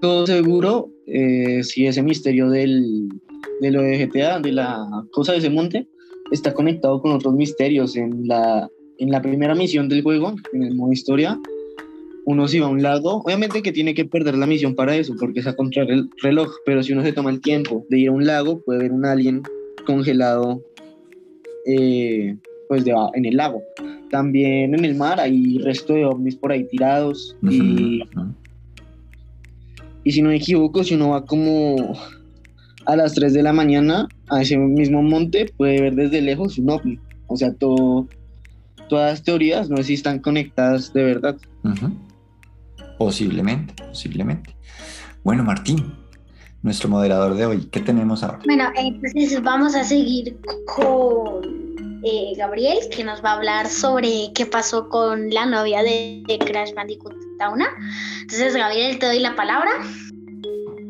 todo 0.01 0.25
seguro 0.27 0.89
eh, 1.07 1.63
si 1.63 1.85
ese 1.87 2.01
misterio 2.03 2.49
del, 2.49 3.07
de 3.61 3.71
lo 3.71 3.81
de 3.81 3.97
GTA, 4.07 4.39
de 4.39 4.51
la 4.51 4.85
cosa 5.11 5.31
de 5.33 5.39
ese 5.39 5.49
monte, 5.49 5.87
está 6.31 6.53
conectado 6.53 7.01
con 7.01 7.11
otros 7.11 7.33
misterios. 7.35 7.95
En 7.95 8.27
la, 8.27 8.69
en 8.97 9.11
la 9.11 9.21
primera 9.21 9.55
misión 9.55 9.87
del 9.89 10.01
juego, 10.03 10.35
en 10.53 10.63
el 10.63 10.75
modo 10.75 10.91
historia, 10.91 11.39
uno 12.25 12.47
se 12.47 12.59
va 12.59 12.65
a 12.67 12.69
un 12.69 12.81
lago. 12.81 13.21
Obviamente 13.23 13.61
que 13.61 13.71
tiene 13.71 13.93
que 13.93 14.05
perder 14.05 14.35
la 14.37 14.47
misión 14.47 14.73
para 14.73 14.95
eso, 14.95 15.13
porque 15.19 15.41
es 15.41 15.47
a 15.47 15.55
contra 15.55 15.83
el 15.83 16.09
reloj, 16.23 16.51
pero 16.65 16.81
si 16.81 16.93
uno 16.93 17.03
se 17.03 17.13
toma 17.13 17.29
el 17.29 17.41
tiempo 17.41 17.85
de 17.89 17.99
ir 17.99 18.09
a 18.09 18.13
un 18.13 18.25
lago, 18.25 18.61
puede 18.65 18.79
ver 18.79 18.91
un 18.91 19.05
alien 19.05 19.43
congelado 19.85 20.61
eh, 21.67 22.35
pues 22.67 22.83
de- 22.85 22.93
en 23.13 23.25
el 23.25 23.37
lago. 23.37 23.61
También 24.09 24.73
en 24.73 24.85
el 24.85 24.95
mar 24.95 25.19
hay 25.19 25.57
resto 25.59 25.93
de 25.93 26.05
ovnis 26.05 26.35
por 26.35 26.51
ahí 26.51 26.63
tirados. 26.67 27.35
Y 30.05 30.11
si 30.11 30.21
no 30.21 30.29
me 30.29 30.35
equivoco, 30.35 30.83
si 30.83 30.93
uno 30.93 31.09
va 31.09 31.25
como 31.25 31.97
a 32.85 32.95
las 32.95 33.15
3 33.15 33.33
de 33.33 33.41
la 33.41 33.51
mañana 33.51 34.07
a 34.29 34.41
ese 34.43 34.55
mismo 34.55 35.01
monte, 35.01 35.51
puede 35.57 35.81
ver 35.81 35.95
desde 35.95 36.21
lejos 36.21 36.59
un 36.59 36.69
ovni. 36.69 36.99
O 37.25 37.35
sea, 37.35 37.51
todo, 37.53 38.07
todas 38.87 39.13
las 39.13 39.23
teorías 39.23 39.67
no 39.67 39.77
sé 39.77 39.83
si 39.85 39.93
están 39.95 40.19
conectadas 40.19 40.93
de 40.93 41.03
verdad. 41.03 41.35
Posiblemente, 42.99 43.73
posiblemente. 43.83 44.55
Bueno, 45.23 45.43
Martín, 45.43 45.91
nuestro 46.61 46.87
moderador 46.87 47.33
de 47.33 47.47
hoy, 47.47 47.65
¿qué 47.71 47.79
tenemos 47.79 48.21
ahora? 48.21 48.39
Bueno, 48.45 48.65
entonces 48.77 49.41
vamos 49.41 49.73
a 49.73 49.83
seguir 49.83 50.37
con 50.67 52.01
eh, 52.03 52.33
Gabriel, 52.37 52.77
que 52.95 53.03
nos 53.03 53.25
va 53.25 53.31
a 53.31 53.37
hablar 53.37 53.67
sobre 53.67 54.31
qué 54.35 54.45
pasó 54.45 54.87
con 54.87 55.31
la 55.31 55.47
novia 55.47 55.81
de, 55.81 56.21
de 56.27 56.37
Crash 56.37 56.75
Bandicoot 56.75 57.24
Tauna. 57.37 57.65
Entonces, 58.21 58.55
Gabriel, 58.55 58.99
te 58.99 59.05
doy 59.07 59.19
la 59.19 59.35
palabra. 59.35 59.71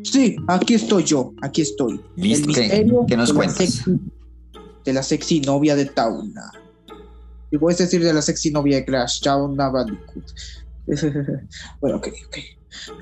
Sí, 0.02 0.36
aquí 0.46 0.74
estoy 0.74 1.04
yo, 1.04 1.32
aquí 1.42 1.62
estoy. 1.62 2.00
Listo, 2.16 2.48
El 2.50 2.54
¿qué- 2.54 2.60
misterio 2.60 3.04
qué 3.08 3.16
nos 3.16 3.34
sexy- 3.34 4.00
de 4.84 4.92
la 4.92 5.02
sexy 5.02 5.40
novia 5.40 5.74
de 5.74 5.86
Tauna. 5.86 6.52
Y 7.50 7.56
a 7.80 7.84
decir 7.84 8.02
de 8.04 8.12
la 8.12 8.22
sexy 8.22 8.50
novia 8.50 8.76
de 8.76 8.84
Crash, 8.84 9.20
Tauna 9.22 9.68
Bandicoot. 9.68 10.24
bueno, 11.80 11.96
ok, 11.96 12.08
ok. 12.26 12.36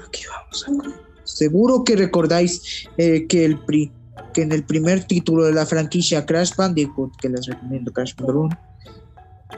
Aquí 0.06 0.22
vamos. 0.28 0.86
a- 0.86 1.00
Seguro 1.24 1.84
que 1.84 1.96
recordáis 1.96 2.86
eh, 2.98 3.26
que, 3.26 3.44
el 3.44 3.58
pri- 3.60 3.92
que 4.32 4.42
en 4.42 4.52
el 4.52 4.62
primer 4.64 5.04
título 5.04 5.44
de 5.44 5.52
la 5.52 5.66
franquicia 5.66 6.24
Crash 6.26 6.54
Bandicoot, 6.56 7.16
que 7.20 7.28
les 7.30 7.46
recomiendo 7.46 7.92
Crash 7.92 8.14
Bandicoot, 8.14 8.52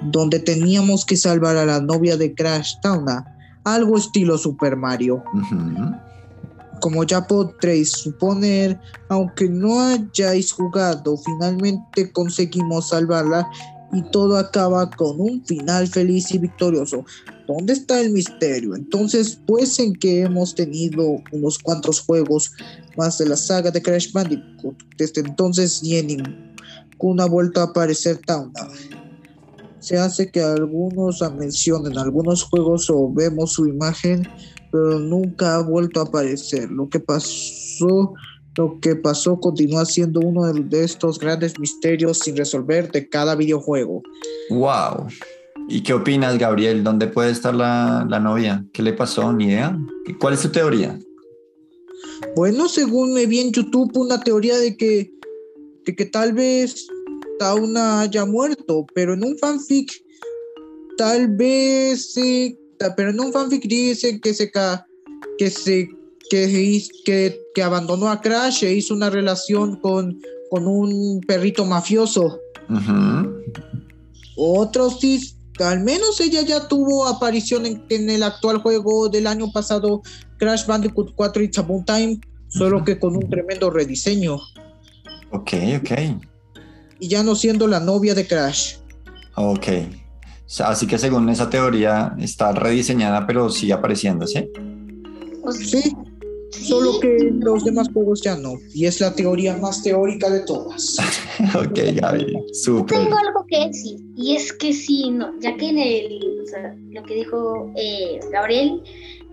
donde 0.03 0.39
teníamos 0.41 1.05
que 1.05 1.17
salvar 1.17 1.57
a 1.57 1.65
la 1.67 1.81
novia 1.81 2.17
de 2.17 2.35
Crash 2.35 2.75
Tauna, 2.83 3.36
algo 3.67 3.99
estilo 3.99 4.39
Super 4.39 4.77
Mario 4.77 5.23
como 6.81 7.05
ya 7.05 7.27
podréis 7.27 7.91
suponer, 7.91 8.79
aunque 9.09 9.49
no 9.49 9.81
hayáis 9.81 10.53
jugado, 10.53 11.17
finalmente 11.17 12.11
conseguimos 12.13 12.91
salvarla 12.91 13.49
y 13.93 14.03
todo 14.11 14.37
acaba 14.37 14.91
con 14.91 15.21
un 15.21 15.45
final 15.45 15.87
feliz 15.89 16.33
y 16.35 16.39
victorioso. 16.39 17.05
¿Dónde 17.47 17.73
está 17.73 18.01
el 18.01 18.11
misterio? 18.11 18.75
Entonces, 18.75 19.41
pues 19.47 19.79
en 19.79 19.95
que 19.95 20.23
hemos 20.23 20.55
tenido 20.55 21.23
unos 21.33 21.59
cuantos 21.59 22.01
juegos 22.01 22.53
más 22.97 23.19
de 23.19 23.27
la 23.27 23.37
saga 23.37 23.71
de 23.71 23.81
Crash 23.81 24.13
Bandicoot. 24.13 24.77
Desde 24.99 25.21
entonces 25.21 25.83
ni 25.83 25.97
en 25.97 26.07
ninguna 26.09 27.25
ha 27.25 27.29
vuelto 27.29 27.61
a 27.61 27.65
aparecer 27.65 28.19
Tauna. 28.27 28.69
Se 29.87 29.97
hace 29.97 30.33
que 30.33 30.41
algunos 30.41 31.21
la 31.21 31.31
mencionen 31.31 31.97
algunos 31.97 32.43
juegos 32.43 32.91
o 32.91 33.09
vemos 33.13 33.53
su 33.53 33.69
imagen 33.69 34.29
pero 34.73 34.99
nunca 34.99 35.55
ha 35.55 35.63
vuelto 35.63 36.01
a 36.01 36.03
aparecer. 36.03 36.69
Lo 36.73 36.89
que 36.89 36.99
pasó, 36.99 38.15
lo 38.57 38.81
que 38.81 38.97
pasó 38.97 39.39
continúa 39.39 39.85
siendo 39.85 40.19
uno 40.19 40.53
de, 40.53 40.83
estos 40.83 41.21
grandes 41.21 41.57
misterios 41.61 42.19
sin 42.19 42.37
resolver 42.37 42.91
de 42.91 43.09
cada 43.09 43.37
videojuego. 43.37 44.03
Wow. 44.51 45.07
¿Y 45.69 45.85
qué 45.85 45.95
opinas, 45.95 46.37
Gabriel? 46.37 46.83
¿Dónde 46.83 47.07
puede 47.07 47.31
estar 47.31 47.55
la, 47.55 48.05
la 48.11 48.19
novia? 48.19 48.67
¿Qué 48.73 48.83
le 48.83 48.93
pasó? 48.93 49.33
¿Ni 49.33 49.45
idea? 49.45 49.79
¿Cuál 50.19 50.35
es 50.35 50.43
tu 50.43 50.49
teoría? 50.49 50.99
Bueno, 52.35 52.69
según 52.69 53.13
me 53.13 53.27
vi 53.27 53.39
en 53.39 53.53
YouTube 53.53 53.97
una 53.97 54.21
teoría 54.21 54.57
de 54.59 54.77
que, 54.77 55.13
de 55.85 55.95
que 55.95 56.07
tal 56.07 56.33
vez 56.33 56.89
Tauna 57.39 58.01
haya 58.01 58.25
muerto, 58.25 58.87
pero 58.95 59.15
en 59.15 59.25
un 59.25 59.37
fanfic 59.39 59.93
tal 60.97 61.29
vez 61.29 62.13
sí, 62.13 62.59
pero 62.97 63.11
en 63.11 63.21
un 63.21 63.33
fanfic 63.33 63.65
dice 63.67 64.21
que 64.21 64.33
se 64.35 64.51
ca- 64.51 64.87
que 65.39 65.51
se 65.51 65.89
que, 66.31 66.83
que, 67.05 67.41
que 67.55 67.63
abandonó 67.63 68.09
a 68.11 68.21
Crash 68.21 68.65
e 68.65 68.73
hizo 68.75 68.95
una 68.95 69.11
relación 69.11 69.77
con, 69.81 70.21
con 70.51 70.67
un 70.67 71.21
perrito 71.21 71.65
mafioso. 71.65 72.41
Ujú. 72.69 73.43
Otros 74.37 74.99
sí, 75.01 75.21
al 75.61 75.81
menos 75.81 76.21
ella 76.21 76.43
ya 76.43 76.67
tuvo 76.69 77.07
aparición 77.07 77.65
en, 77.67 77.85
en 77.91 78.11
el 78.11 78.23
actual 78.25 78.59
juego 78.59 79.09
del 79.09 79.27
año 79.29 79.51
pasado, 79.53 80.03
Crash 80.39 80.67
Bandicoot 80.67 81.15
4 81.15 81.43
It's 81.45 81.59
About 81.59 81.87
Time, 81.87 82.21
solo 82.49 82.83
que 82.85 82.99
con 82.99 83.15
un 83.17 83.29
tremendo 83.31 83.71
rediseño. 83.71 84.35
Ok, 85.31 85.53
ok. 85.81 85.91
Y 86.99 87.09
ya 87.09 87.23
no 87.23 87.35
siendo 87.35 87.67
la 87.67 87.81
novia 87.81 88.15
de 88.15 88.27
Crash. 88.27 88.77
Ok. 89.37 89.67
Así 90.61 90.87
que 90.87 90.99
según 90.99 91.29
esa 91.29 91.51
teoría 91.51 92.15
está 92.19 92.53
rediseñada, 92.53 93.27
pero 93.27 93.51
sigue 93.51 93.73
apareciendo, 93.73 94.27
¿sí? 94.27 94.49
O 95.43 95.53
Sí, 95.53 95.83
sí, 96.51 96.69
solo 96.69 97.01
que 97.01 97.31
los 97.41 97.65
demás 97.65 97.89
juegos 97.93 98.23
ya 98.23 98.37
no. 98.37 98.55
Y 98.73 98.87
es 98.87 99.01
la 99.01 99.15
teoría 99.15 99.57
más 99.57 99.83
teórica 99.83 100.31
de 100.31 100.41
todas. 100.41 100.97
ok, 101.55 101.79
Gaby. 101.95 102.37
Súper. 102.53 102.99
Tengo 102.99 103.17
algo 103.19 103.45
que 103.49 103.67
decir, 103.67 103.99
y 104.17 104.37
es 104.37 104.53
que 104.53 104.73
sí, 104.73 105.11
no, 105.11 105.33
ya 105.41 105.57
que 105.57 105.69
en 105.69 105.79
el, 105.79 106.43
o 106.43 106.47
sea, 106.47 106.75
lo 106.91 107.03
que 107.03 107.15
dijo 107.15 107.73
eh, 107.77 108.21
Gabriel 108.31 108.83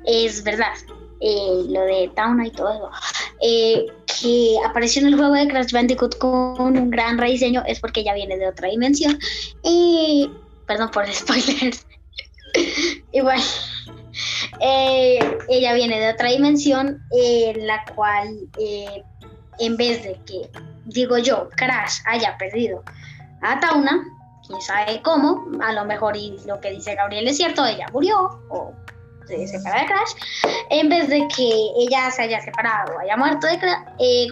es 0.06 0.44
verdad, 0.44 0.74
eh, 1.20 1.64
lo 1.70 1.82
de 1.82 2.12
Tauna 2.16 2.48
y 2.48 2.52
todo 2.52 2.72
eso, 2.72 2.92
eh, 3.42 3.86
que 4.20 4.56
apareció 4.66 5.02
en 5.02 5.10
el 5.10 5.16
juego 5.16 5.34
de 5.34 5.48
Crash 5.48 5.72
Bandicoot 5.72 6.18
con 6.18 6.78
un 6.78 6.90
gran 6.90 7.18
rediseño, 7.18 7.64
es 7.66 7.80
porque 7.80 8.04
ya 8.04 8.14
viene 8.14 8.38
de 8.38 8.48
otra 8.48 8.70
dimensión, 8.70 9.18
y 9.64 10.30
perdón 10.66 10.90
por 10.92 11.06
el 11.06 11.14
spoiler, 11.14 11.74
igual, 13.12 13.40
eh, 14.60 15.38
ella 15.50 15.74
viene 15.74 16.00
de 16.00 16.10
otra 16.12 16.30
dimensión 16.30 17.02
en 17.12 17.68
la 17.68 17.84
cual, 17.96 18.50
en 19.60 19.78
vez 19.78 20.04
de 20.04 20.20
que 20.26 20.50
digo 20.86 21.18
yo, 21.18 21.50
Crash 21.56 22.00
haya 22.06 22.38
perdido 22.38 22.84
a 23.42 23.60
Tauna, 23.60 24.04
quién 24.48 24.62
sabe 24.62 25.02
cómo, 25.02 25.48
a 25.62 25.74
lo 25.74 25.86
mejor 25.86 26.18
y 26.18 26.38
lo 26.46 26.60
que 26.60 26.72
dice 26.72 26.96
Gabriel 26.96 27.28
es 27.28 27.38
cierto, 27.38 27.66
ella 27.66 27.88
murió 27.92 28.42
o 28.50 28.74
se 29.28 29.48
separó 29.48 29.80
de 29.80 29.86
Crash, 29.86 30.14
en 30.70 30.90
vez 30.90 31.10
de 31.10 31.28
que 31.36 31.50
ella 31.78 32.12
se 32.12 32.24
haya 32.24 32.42
separado 32.42 32.96
o 32.96 33.00
haya 33.00 33.18
muerto 33.18 33.48
de 33.48 33.60
Crash, 33.60 33.80
eh, 34.00 34.28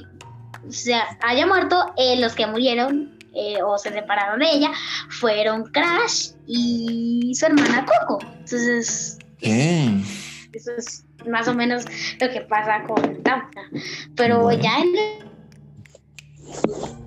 o 0.67 0.71
sea, 0.71 1.17
haya 1.21 1.48
muerto, 1.48 1.93
eh, 1.98 2.19
los 2.19 2.33
que 2.36 2.45
murieron 2.48 3.17
eh, 3.33 3.62
o 3.63 3.77
se 3.77 3.91
separaron 3.91 4.39
de 4.39 4.51
ella 4.51 4.71
fueron 5.10 5.63
Crash 5.71 6.31
y 6.48 7.33
su 7.33 7.45
hermana 7.45 7.86
Coco. 7.86 8.19
Entonces, 8.24 9.17
eso 9.41 10.71
es 10.77 11.05
más 11.27 11.48
o 11.48 11.53
menos 11.53 11.86
lo 12.19 12.29
que 12.29 12.41
pasa 12.41 12.83
con 12.83 13.24
Tauna. 13.24 13.50
Pero 14.15 14.41
Bueno. 14.41 14.62
ya 14.62 14.79
en 14.79 14.95
el 14.95 15.31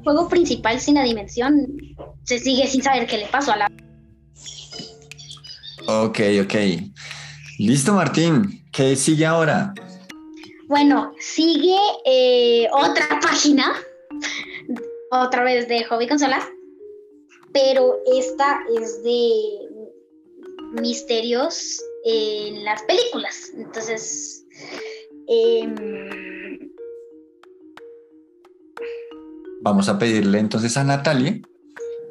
juego 0.03 0.29
principal 0.29 0.81
sin 0.81 0.95
la 0.95 1.03
dimensión 1.03 1.67
se 2.25 2.39
sigue 2.39 2.67
sin 2.67 2.83
saber 2.83 3.07
qué 3.07 3.19
le 3.19 3.27
pasó 3.27 3.53
a 3.53 3.57
la... 3.57 3.71
Ok, 5.87 6.21
ok. 6.43 6.55
Listo, 7.59 7.93
Martín. 7.95 8.65
¿Qué 8.73 8.97
sigue 8.97 9.27
ahora? 9.27 9.75
Bueno, 10.67 11.13
sigue 11.19 11.79
eh, 12.05 12.67
otra 12.73 13.21
página, 13.21 13.73
otra 15.11 15.45
vez 15.45 15.69
de 15.69 15.85
Hobby 15.85 16.09
Consolas, 16.09 16.45
pero 17.53 17.97
esta 18.17 18.61
es 18.77 19.03
de 19.05 19.41
misterios 20.81 21.81
en 22.05 22.65
las 22.65 22.83
películas. 22.83 23.53
Entonces, 23.57 24.45
em, 25.29 25.75
Vamos 29.65 29.89
a 29.89 29.99
pedirle 29.99 30.41
entonces 30.41 30.77
a 30.77 30.85
Natalie 30.85 31.41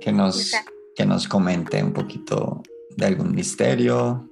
que 0.02 0.12
nos, 0.12 0.54
que 0.96 1.06
nos 1.06 1.28
comente 1.28 1.84
un 1.84 1.94
poquito 1.94 2.64
de 2.98 3.06
algún 3.06 3.36
misterio. 3.36 4.28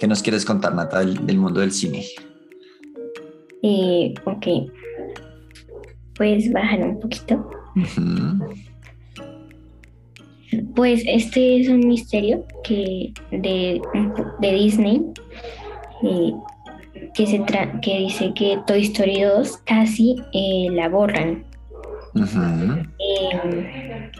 ¿Qué 0.00 0.06
nos 0.08 0.22
quieres 0.22 0.44
contar, 0.46 0.74
Natalie, 0.74 1.18
del 1.22 1.36
mundo 1.38 1.60
del 1.60 1.72
cine? 1.72 2.02
Eh, 3.62 4.14
ok. 4.24 4.46
Puedes 6.16 6.50
bajar 6.52 6.80
un 6.80 6.98
poquito. 6.98 7.50
Pues 10.74 11.02
este 11.06 11.60
es 11.60 11.68
un 11.68 11.86
misterio 11.86 12.44
que 12.64 13.12
de, 13.30 13.80
de 14.40 14.52
Disney 14.52 15.02
eh, 16.02 16.32
que, 17.14 17.26
se 17.26 17.40
tra- 17.42 17.78
que 17.80 17.98
dice 17.98 18.32
que 18.34 18.58
Toy 18.66 18.82
Story 18.82 19.20
2 19.22 19.58
casi 19.58 20.16
eh, 20.32 20.68
la 20.72 20.88
borran 20.88 21.44
eh, 22.98 24.10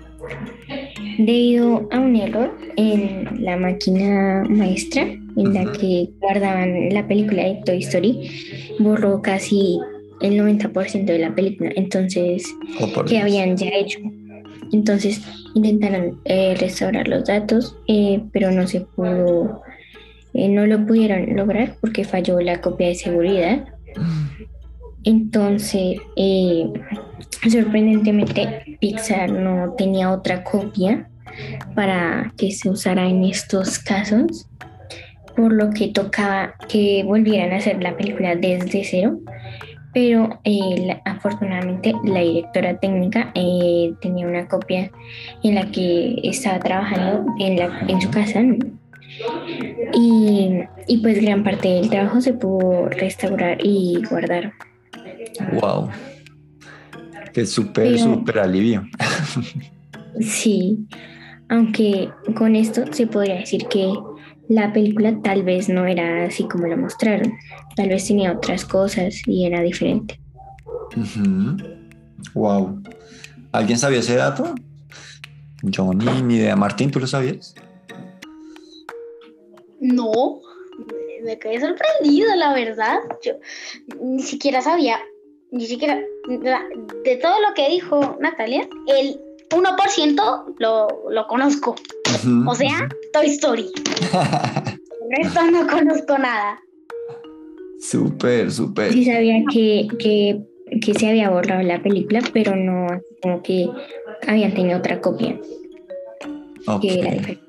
debido 1.19 1.89
a 1.91 1.99
un 1.99 2.17
error 2.17 2.57
en 2.77 3.45
la 3.45 3.57
máquina 3.57 4.45
maestra 4.49 5.03
en 5.03 5.55
la 5.55 5.71
que 5.73 6.11
guardaban 6.21 6.93
la 6.93 7.07
película 7.07 7.45
de 7.45 7.61
Toy 7.65 7.79
Story 7.79 8.31
borró 8.79 9.23
casi 9.23 9.79
el 10.21 10.39
90% 10.39 11.05
de 11.05 11.19
la 11.19 11.35
película 11.35 11.71
entonces 11.77 12.45
Oh, 12.81 13.05
que 13.05 13.19
habían 13.19 13.57
ya 13.57 13.69
hecho. 13.69 13.99
Entonces 14.73 15.21
intentaron 15.55 16.21
eh, 16.25 16.55
restaurar 16.59 17.09
los 17.09 17.25
datos, 17.25 17.77
eh, 17.89 18.23
pero 18.33 18.51
no 18.51 18.67
se 18.67 18.83
pudo, 18.83 19.63
eh, 20.35 20.49
no 20.49 20.67
lo 20.67 20.87
pudieron 20.87 21.35
lograr 21.37 21.77
porque 21.81 22.05
falló 22.05 22.41
la 22.41 22.61
copia 22.61 22.89
de 22.89 22.95
seguridad. 22.95 23.65
Entonces, 25.05 25.99
eh, 26.17 26.67
sorprendentemente, 27.49 28.77
Pixar 28.81 29.33
no 29.33 29.75
tenía 29.77 30.11
otra 30.11 30.45
copia 30.45 31.09
para 31.75 32.33
que 32.37 32.51
se 32.51 32.69
usara 32.69 33.09
en 33.09 33.25
estos 33.25 33.79
casos, 33.79 34.49
por 35.37 35.53
lo 35.53 35.71
que 35.71 35.89
tocaba 35.89 36.55
que 36.69 37.03
volvieran 37.05 37.53
a 37.53 37.57
hacer 37.57 37.83
la 37.83 37.97
película 37.97 38.35
desde 38.37 38.85
cero 38.85 39.21
pero 39.93 40.41
eh, 40.45 41.01
afortunadamente 41.05 41.93
la 42.05 42.21
directora 42.21 42.79
técnica 42.79 43.33
eh, 43.35 43.93
tenía 44.01 44.27
una 44.27 44.47
copia 44.47 44.91
en 45.43 45.55
la 45.55 45.71
que 45.71 46.21
estaba 46.23 46.61
trabajando 46.61 47.27
en, 47.41 48.01
su 48.01 48.11
casa 48.11 48.41
y 49.95 50.99
pues 51.03 51.21
gran 51.21 51.43
parte 51.43 51.69
del 51.69 51.91
trabajo 51.91 52.21
se 52.21 52.33
pudo 52.35 52.89
restaurar 52.89 53.59
y 53.63 54.01
guardar. 54.09 54.53
Wow. 55.61 55.91
Qué 57.33 57.47
súper, 57.47 57.99
súper 57.99 58.39
alivio. 58.41 58.87
Sí, 60.21 60.87
aunque 61.49 62.11
con 62.37 62.57
esto 62.57 62.85
se 62.93 63.07
podría 63.07 63.37
decir 63.37 63.67
que 63.69 63.93
la 64.49 64.73
película 64.73 65.17
tal 65.23 65.43
vez 65.45 65.69
no 65.69 65.87
era 65.87 66.25
así 66.27 66.49
como 66.49 66.67
la 66.67 66.77
mostraron, 66.77 67.33
tal 67.77 67.89
vez 67.89 68.07
tenía 68.07 68.33
otras 68.33 68.65
cosas 68.65 69.23
y 69.27 69.47
era 69.47 69.63
diferente. 69.63 70.21
Wow. 72.35 72.83
¿Alguien 73.53 73.79
sabía 73.79 74.01
ese 74.01 74.17
dato? 74.17 74.55
Yo 75.63 75.93
ni, 75.95 76.07
ni 76.23 76.37
idea. 76.37 76.57
Martín, 76.57 76.91
¿tú 76.91 76.99
lo 77.01 77.07
sabías? 77.07 77.55
no, 79.83 80.41
me- 80.79 81.25
me 81.25 81.39
quedé 81.39 81.61
sorprendido, 81.61 82.35
la 82.37 82.53
verdad. 82.53 82.99
Yo 83.25 83.33
ni 84.03 84.23
siquiera 84.23 84.61
sabía, 84.63 84.99
ni 85.51 85.67
siquiera, 85.67 85.99
la- 86.43 86.65
de 87.05 87.17
todo 87.17 87.41
lo 87.41 87.55
que 87.55 87.69
dijo 87.69 88.17
Natalia, 88.21 88.69
el 88.87 89.21
1% 89.51 90.55
lo, 90.59 90.89
lo 91.11 91.27
conozco. 91.27 91.75
O 92.47 92.55
sea, 92.55 92.89
Toy 93.13 93.27
Story. 93.27 93.71
El 93.73 95.25
resto 95.25 95.43
no 95.51 95.67
conozco 95.67 96.19
nada. 96.19 96.61
Súper, 97.81 98.51
súper. 98.53 98.93
Sí 98.93 99.05
sabía 99.05 99.43
que, 99.53 99.89
que, 99.99 100.41
que 100.81 100.95
se 100.95 101.09
había 101.09 101.31
borrado 101.31 101.63
la 101.63 101.83
película, 101.83 102.21
pero 102.33 102.55
no 102.55 102.87
así 102.87 103.17
como 103.23 103.43
que 103.43 103.67
habían 104.27 104.55
tenido 104.55 104.79
otra 104.79 105.01
copia 105.01 105.39
Ok. 106.67 106.83
que 106.83 107.01
era 107.01 107.11
diferente. 107.13 107.41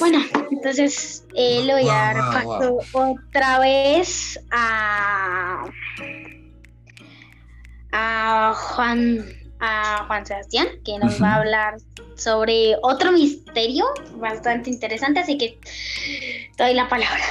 Bueno, 0.00 0.18
entonces 0.50 1.24
eh, 1.36 1.62
le 1.64 1.72
voy 1.72 1.88
a 1.88 1.94
dar 2.12 2.16
Wow, 2.16 2.32
paso 2.32 2.78
otra 2.92 3.60
vez 3.60 4.40
a, 4.50 5.64
a 7.94 8.52
Juan 8.54 9.24
a 9.60 10.04
Juan 10.06 10.26
Sebastián, 10.26 10.66
que 10.84 10.98
nos 10.98 11.22
va 11.22 11.34
a 11.34 11.36
hablar 11.36 11.76
sobre 12.16 12.74
otro 12.82 13.12
misterio 13.12 13.84
bastante 14.18 14.68
interesante, 14.68 15.20
así 15.20 15.38
que 15.38 15.58
doy 16.58 16.74
la 16.74 16.88
palabra. 16.88 17.22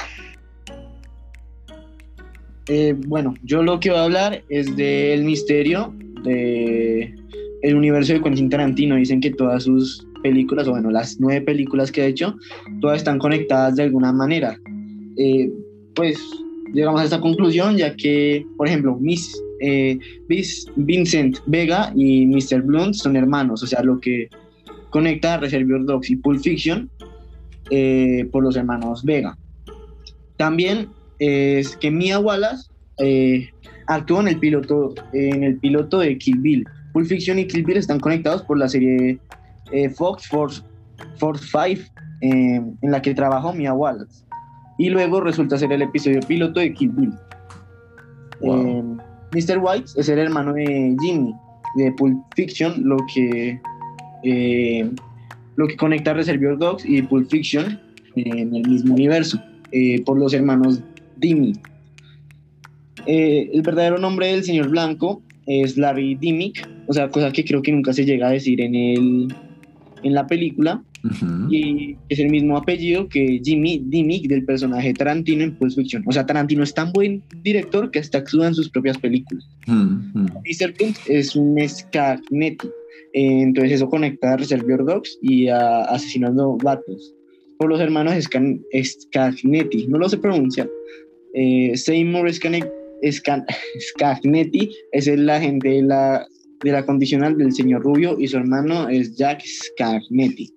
Eh, 2.66 2.94
bueno, 3.06 3.34
yo 3.44 3.62
lo 3.62 3.78
que 3.78 3.90
voy 3.90 3.98
a 3.98 4.04
hablar 4.04 4.42
es 4.48 4.74
del 4.74 5.22
misterio 5.22 5.94
de 6.24 7.14
el 7.62 7.76
universo 7.76 8.14
de 8.14 8.22
Quentin 8.22 8.48
Tarantino. 8.48 8.96
Dicen 8.96 9.20
que 9.20 9.30
todas 9.30 9.64
sus 9.64 10.06
películas, 10.22 10.66
o 10.66 10.72
bueno, 10.72 10.90
las 10.90 11.20
nueve 11.20 11.42
películas 11.42 11.92
que 11.92 12.02
ha 12.02 12.06
hecho, 12.06 12.34
todas 12.80 12.98
están 12.98 13.18
conectadas 13.18 13.76
de 13.76 13.84
alguna 13.84 14.12
manera. 14.12 14.58
Eh, 15.18 15.50
pues 15.94 16.18
llegamos 16.72 17.00
a 17.00 17.04
esta 17.04 17.20
conclusión 17.20 17.76
ya 17.76 17.94
que, 17.94 18.44
por 18.56 18.66
ejemplo, 18.66 18.96
Miss, 18.98 19.40
eh, 19.66 19.98
Vincent 20.76 21.38
Vega 21.46 21.92
y 21.94 22.26
Mr. 22.26 22.62
Blunt 22.62 22.94
son 22.94 23.16
hermanos, 23.16 23.62
o 23.62 23.66
sea, 23.66 23.82
lo 23.82 23.98
que 23.98 24.28
conecta 24.90 25.34
a 25.34 25.36
Reservoir 25.38 25.84
Dogs 25.84 26.10
y 26.10 26.16
Pulp 26.16 26.40
Fiction 26.40 26.90
eh, 27.70 28.28
por 28.30 28.42
los 28.42 28.56
hermanos 28.56 29.02
Vega. 29.04 29.36
También 30.36 30.88
es 31.18 31.76
que 31.76 31.90
Mia 31.90 32.18
Wallace 32.18 32.70
eh, 32.98 33.48
actuó 33.86 34.20
en 34.20 34.28
el 34.28 34.38
piloto 34.38 34.94
en 35.12 35.44
el 35.44 35.58
piloto 35.58 36.00
de 36.00 36.18
Kill 36.18 36.38
Bill. 36.38 36.64
Pulp 36.92 37.06
Fiction 37.06 37.38
y 37.38 37.46
Kill 37.46 37.64
Bill 37.64 37.78
están 37.78 38.00
conectados 38.00 38.42
por 38.42 38.58
la 38.58 38.68
serie 38.68 39.18
Fox 39.96 40.28
Force, 40.28 40.62
Force 41.16 41.44
5 41.50 41.90
eh, 42.20 42.56
en 42.80 42.90
la 42.90 43.02
que 43.02 43.14
trabajó 43.14 43.52
Mia 43.52 43.72
Wallace. 43.72 44.24
Y 44.78 44.90
luego 44.90 45.20
resulta 45.20 45.58
ser 45.58 45.72
el 45.72 45.82
episodio 45.82 46.20
piloto 46.20 46.60
de 46.60 46.72
Kill 46.72 46.90
Bill. 46.90 47.12
Wow. 48.40 48.93
Mr. 49.34 49.58
White 49.60 49.90
es 49.96 50.08
el 50.08 50.18
hermano 50.18 50.52
de 50.52 50.96
Jimmy 51.00 51.34
de 51.76 51.92
Pulp 51.92 52.22
Fiction, 52.36 52.74
lo 52.84 52.96
que 53.12 53.60
eh, 54.22 54.90
lo 55.56 55.66
que 55.68 55.76
conecta 55.76 56.14
Reservoir 56.14 56.56
Dogs 56.56 56.84
y 56.84 57.02
Pulp 57.02 57.28
Fiction 57.30 57.80
en 58.16 58.54
el 58.54 58.68
mismo 58.68 58.94
universo 58.94 59.40
eh, 59.72 60.02
por 60.04 60.18
los 60.18 60.32
hermanos 60.32 60.80
Dimi. 61.16 61.52
Eh, 63.06 63.50
el 63.52 63.62
verdadero 63.62 63.98
nombre 63.98 64.28
del 64.28 64.44
señor 64.44 64.68
blanco 64.68 65.22
es 65.46 65.76
Larry 65.76 66.14
Dimmick, 66.14 66.66
o 66.86 66.92
sea, 66.92 67.08
cosa 67.10 67.30
que 67.32 67.44
creo 67.44 67.60
que 67.60 67.72
nunca 67.72 67.92
se 67.92 68.04
llega 68.04 68.28
a 68.28 68.30
decir 68.30 68.60
en, 68.60 68.74
el, 68.74 69.34
en 70.02 70.14
la 70.14 70.26
película, 70.26 70.82
Ujú. 71.04 71.52
y 71.52 71.96
es 72.08 72.18
el 72.18 72.30
mismo 72.30 72.56
apellido 72.56 73.08
que 73.08 73.40
Jimmy 73.44 73.82
Dimmick 73.86 74.26
del 74.26 74.44
personaje 74.44 74.94
Tarantino 74.94 75.44
en 75.44 75.54
Pulp 75.56 75.72
Fiction. 75.74 76.02
O 76.06 76.12
sea, 76.12 76.24
Tarantino 76.24 76.62
es 76.62 76.72
tan 76.72 76.92
buen 76.92 77.22
director 77.42 77.90
que 77.90 77.98
hasta 77.98 78.18
actúa 78.18 78.48
en 78.48 78.54
sus 78.54 78.70
propias 78.70 78.96
películas. 78.98 79.44
Mr. 80.24 80.72
Blunt 80.78 80.96
es 81.06 81.36
un 81.36 81.58
Scagnetti, 81.68 82.68
eh, 83.12 83.42
entonces 83.42 83.72
eso 83.74 83.88
conecta 83.88 84.32
a 84.32 84.36
Reservoir 84.38 84.84
Dogs 84.84 85.18
y 85.22 85.48
a 85.48 85.82
Asesinando 85.82 86.56
Vatos. 86.62 87.14
Por 87.58 87.68
los 87.68 87.80
hermanos 87.80 88.14
Scan- 88.24 88.60
Scagnetti, 88.82 89.86
no 89.88 89.98
lo 89.98 90.08
sé 90.08 90.18
pronunciar. 90.18 90.68
Eh, 91.34 91.72
Seymour 91.76 92.28
Scan- 92.32 92.64
Scagnetti 93.90 94.70
es 94.92 95.06
el 95.06 95.28
agente 95.28 95.68
de 95.68 95.82
la, 95.82 96.26
de 96.64 96.72
la 96.72 96.84
condicional 96.86 97.36
del 97.36 97.52
señor 97.52 97.82
Rubio 97.82 98.16
y 98.18 98.26
su 98.28 98.36
hermano 98.38 98.88
es 98.88 99.16
Jack 99.16 99.42
Scagnetti. 99.44 100.50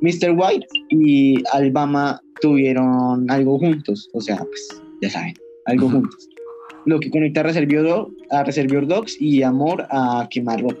Mr. 0.00 0.32
White 0.36 0.66
y 0.90 1.42
Alabama 1.52 2.20
tuvieron 2.40 3.30
algo 3.30 3.58
juntos, 3.58 4.08
o 4.14 4.20
sea, 4.20 4.36
pues 4.38 4.82
ya 5.02 5.10
saben, 5.10 5.34
algo 5.66 5.88
juntos. 5.90 6.28
Lo 6.86 6.98
que 6.98 7.10
conecta 7.10 7.40
a 7.40 7.42
Reservoir, 7.44 7.82
Dog- 7.84 8.12
a 8.30 8.42
Reservoir 8.44 8.86
Dogs 8.86 9.20
y 9.20 9.42
Amor 9.42 9.86
a 9.90 10.26
Quemar 10.30 10.60
Ropa. 10.62 10.76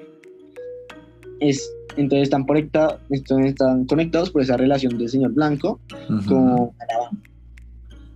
Es, 1.40 1.70
entonces 1.96 2.24
están, 2.24 2.44
conecta- 2.44 2.98
entonces 3.10 3.48
están 3.50 3.84
conectados 3.86 4.30
por 4.30 4.42
esa 4.42 4.56
relación 4.56 4.96
del 4.98 5.08
señor 5.08 5.32
Blanco 5.32 5.80
con 6.26 6.70
Alabama. 6.78 7.22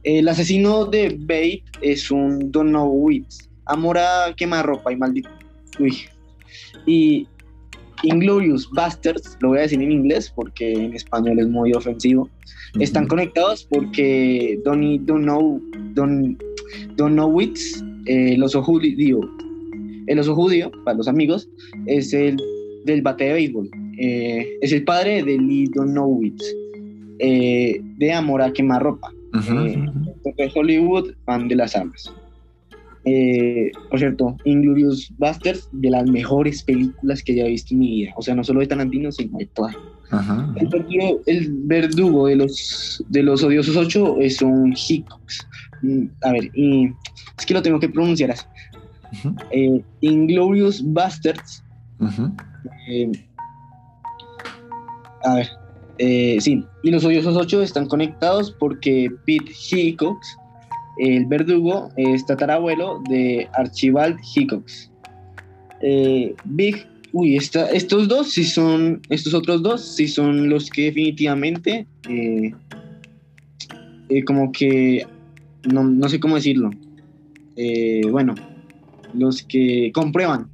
El 0.03 0.29
asesino 0.29 0.85
de 0.87 1.17
Bate 1.19 1.64
es 1.81 2.11
un 2.11 2.51
Donowitz, 2.53 3.49
Amor 3.67 3.97
a 3.99 4.35
quemarropa 4.37 4.93
y 4.93 4.97
maldito. 4.97 5.31
Uy. 5.81 5.97
Y 6.87 7.27
Inglorious 8.05 8.69
Bastards, 8.71 9.37
lo 9.40 9.49
voy 9.51 9.59
a 9.59 9.62
decir 9.62 9.81
en 9.83 9.90
inglés 9.93 10.33
porque 10.35 10.73
en 10.73 10.95
español 10.95 11.38
es 11.38 11.49
muy 11.49 11.73
ofensivo. 11.73 12.29
Están 12.79 13.07
conectados 13.07 13.67
porque 13.71 14.59
Donny 14.64 14.99
Don't 14.99 15.25
Know, 15.25 15.61
Don, 15.95 16.37
Don't 16.97 17.14
Know 17.14 17.40
It, 17.40 17.57
eh, 18.07 18.35
el 18.35 18.43
oso 18.43 18.62
judío, 18.62 19.21
el 20.07 20.19
oso 20.19 20.35
judío, 20.35 20.71
para 20.85 20.97
los 20.97 21.09
amigos, 21.09 21.49
es 21.87 22.12
el 22.12 22.37
del 22.85 23.03
bate 23.03 23.25
de 23.25 23.33
béisbol. 23.35 23.71
Eh, 23.99 24.47
es 24.61 24.73
el 24.73 24.85
padre 24.85 25.23
de 25.23 25.38
Lee 25.38 25.71
Don't 25.75 25.93
Know 25.93 26.23
It, 26.23 26.40
eh, 27.21 27.81
de 27.99 28.12
Amor 28.12 28.43
a 28.43 28.53
quemarropa. 28.53 29.12
Ujú, 29.35 29.59
Eh, 29.67 30.33
de 30.37 30.51
Hollywood, 30.55 31.12
fan 31.25 31.49
de 31.49 31.57
las 31.57 31.77
armas. 31.77 32.12
Eh, 33.07 33.71
por 33.90 33.99
cierto, 33.99 34.37
Inglorious 34.45 35.12
Bastards, 35.19 35.69
de 35.73 35.90
las 35.90 36.09
mejores 36.09 36.62
películas 36.62 37.23
que 37.23 37.33
haya 37.33 37.47
visto 37.47 37.75
en 37.75 37.81
mi 37.81 37.88
vida. 37.88 38.12
O 38.17 38.23
sea, 38.23 38.35
no 38.35 38.43
solo 38.45 38.61
de 38.61 38.67
Tarantino, 38.67 39.12
sino 39.12 39.37
de 39.38 39.47
todas. 39.47 39.77
Ajá. 40.11 40.53
El 40.57 40.69
verdugo, 40.69 41.21
el 41.27 41.49
verdugo 41.64 42.27
de 42.29 42.37
los, 42.37 43.05
de 43.09 43.23
los 43.23 43.43
odiosos 43.43 43.77
ocho 43.77 44.19
es 44.21 44.40
un 44.40 44.75
Hickox. 44.77 45.47
Mm, 45.83 46.05
A 46.23 46.33
ver, 46.33 46.51
y 46.55 46.87
es 47.38 47.47
que 47.47 47.55
lo 47.55 47.62
tengo 47.62 47.79
que 47.81 47.88
pronunciar 47.88 48.31
así. 48.31 48.45
Eh, 49.51 49.83
Inglorious 50.01 50.83
Bastards. 50.93 51.62
eh, 52.88 53.12
a 55.25 55.35
ver, 55.37 55.49
eh, 55.99 56.37
sí. 56.40 56.64
Y 56.83 56.90
los 56.90 57.05
odiosos 57.05 57.37
ocho 57.37 57.62
están 57.62 57.87
conectados 57.87 58.51
porque 58.59 59.11
Pete 59.25 59.53
Hickox, 59.71 60.37
el 60.98 61.26
verdugo, 61.26 61.90
es 61.96 62.24
tatarabuelo 62.26 63.02
de 63.09 63.48
Archibald 63.54 64.18
Hickox. 64.35 64.90
Eh, 65.80 66.35
Big 66.44 66.87
Uy, 67.16 67.37
esta- 67.37 67.70
estos 67.70 68.09
dos 68.09 68.33
sí 68.33 68.42
son, 68.42 69.00
estos 69.09 69.35
otros 69.35 69.62
dos 69.62 69.94
sí 69.94 70.09
son 70.09 70.48
los 70.48 70.68
que 70.68 70.87
definitivamente, 70.87 71.87
eh, 72.09 72.52
eh, 74.09 74.24
como 74.24 74.50
que, 74.50 75.07
no, 75.72 75.85
no 75.85 76.09
sé 76.09 76.18
cómo 76.18 76.35
decirlo, 76.35 76.70
bueno, 78.11 78.35
los 79.12 79.42
que 79.44 79.92
comprueban 79.94 80.48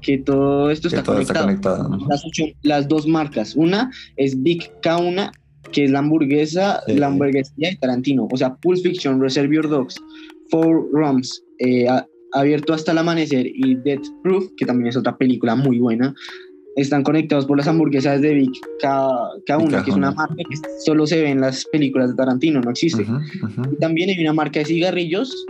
que 0.00 0.18
todo 0.18 0.70
esto 0.70 0.88
Que 0.88 0.96
está 0.96 1.04
todo 1.04 1.14
conectado. 1.16 1.50
está 1.50 1.76
conectado. 1.76 1.88
¿no? 1.96 2.08
Las, 2.08 2.24
ocho- 2.24 2.52
las 2.62 2.88
dos 2.88 3.06
marcas, 3.06 3.54
una 3.54 3.90
es 4.16 4.42
Big 4.42 4.68
Kauna, 4.82 5.30
que 5.72 5.84
es 5.84 5.90
la 5.90 6.00
hamburguesa, 6.00 6.80
Sí. 6.86 6.94
la 6.94 7.06
hamburguesía 7.08 7.70
de 7.70 7.76
Tarantino, 7.76 8.28
o 8.30 8.36
sea, 8.36 8.54
Pulp 8.56 8.78
Fiction, 8.82 9.20
Reserve 9.20 9.54
Your 9.54 9.68
Dogs, 9.68 9.96
Four 10.50 10.88
Rums, 10.92 11.42
eh, 11.58 11.86
Abierto 12.32 12.72
hasta 12.74 12.92
el 12.92 12.98
amanecer 12.98 13.46
y 13.46 13.74
Death 13.76 14.04
Proof, 14.22 14.50
que 14.56 14.64
también 14.64 14.86
es 14.88 14.96
otra 14.96 15.16
película 15.18 15.56
muy 15.56 15.78
buena, 15.80 16.14
están 16.76 17.02
conectados 17.02 17.44
por 17.46 17.56
las 17.58 17.66
hamburguesas 17.66 18.20
de 18.20 18.34
Big 18.34 18.52
Ka- 18.80 19.30
Kauna, 19.46 19.82
que 19.84 19.90
es 19.90 19.96
una 19.96 20.12
marca 20.12 20.36
que 20.36 20.56
solo 20.84 21.06
se 21.08 21.20
ve 21.20 21.30
en 21.30 21.40
las 21.40 21.64
películas 21.66 22.10
de 22.10 22.16
Tarantino, 22.16 22.60
no 22.60 22.70
existe. 22.70 23.02
Ujú, 23.02 23.14
ujú. 23.14 23.72
Y 23.74 23.76
también 23.78 24.10
hay 24.10 24.20
una 24.20 24.32
marca 24.32 24.60
de 24.60 24.66
cigarrillos 24.66 25.44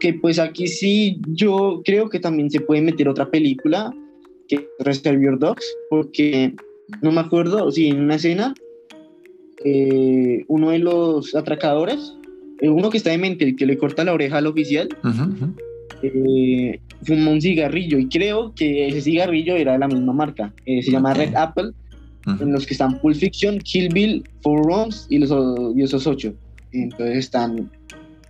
que 0.00 0.14
pues 0.14 0.38
aquí 0.38 0.66
sí 0.66 1.18
yo 1.28 1.82
creo 1.84 2.08
que 2.08 2.18
también 2.20 2.50
se 2.50 2.60
puede 2.60 2.80
meter 2.80 3.08
otra 3.08 3.30
película 3.30 3.92
que 4.48 4.56
es 4.56 4.62
Reserve 4.80 5.22
Your 5.24 5.38
Dogs 5.38 5.64
porque 5.90 6.54
no 7.02 7.12
me 7.12 7.20
acuerdo 7.20 7.70
si 7.70 7.88
en 7.88 8.00
una 8.00 8.16
escena 8.16 8.54
eh, 9.64 10.44
uno 10.48 10.70
de 10.70 10.78
los 10.78 11.34
atracadores 11.34 12.14
eh, 12.60 12.68
uno 12.68 12.90
que 12.90 12.98
está 12.98 13.10
de 13.10 13.18
mente 13.18 13.44
el 13.44 13.56
que 13.56 13.66
le 13.66 13.76
corta 13.78 14.04
la 14.04 14.12
oreja 14.12 14.38
al 14.38 14.46
oficial 14.46 14.88
Ujú, 15.02 15.22
ujú. 15.22 15.54
eh, 16.02 16.80
fuma 17.02 17.30
un 17.30 17.40
cigarrillo 17.40 17.98
y 17.98 18.08
creo 18.08 18.52
que 18.54 18.88
ese 18.88 19.00
cigarrillo 19.02 19.56
era 19.56 19.72
de 19.72 19.78
la 19.78 19.88
misma 19.88 20.12
marca 20.12 20.52
Eh, 20.66 20.82
se 20.82 20.90
llama 20.90 21.10
Ok. 21.12 21.16
Red 21.18 21.34
Apple 21.34 21.70
Ujú. 22.26 22.42
en 22.44 22.52
los 22.52 22.66
que 22.66 22.72
están 22.74 22.98
Pulp 23.00 23.16
Fiction, 23.16 23.58
Kill 23.58 23.92
Bill, 23.92 24.24
Four 24.42 24.64
Rooms 24.64 25.06
y 25.10 25.18
los 25.18 25.30
odiosos 25.30 26.06
ocho. 26.06 26.32
Entonces 26.72 27.18
están 27.18 27.70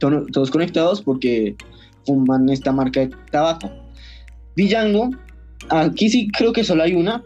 to- 0.01 0.27
todos 0.33 0.51
conectados 0.51 1.01
porque 1.01 1.55
fuman 2.05 2.49
esta 2.49 2.73
marca 2.73 3.01
de 3.01 3.11
tabaco. 3.31 3.70
Django, 4.57 5.11
aquí 5.70 6.09
sí 6.11 6.29
creo 6.37 6.53
que 6.53 6.64
solo 6.64 6.83
hay 6.83 6.94
una 6.94 7.23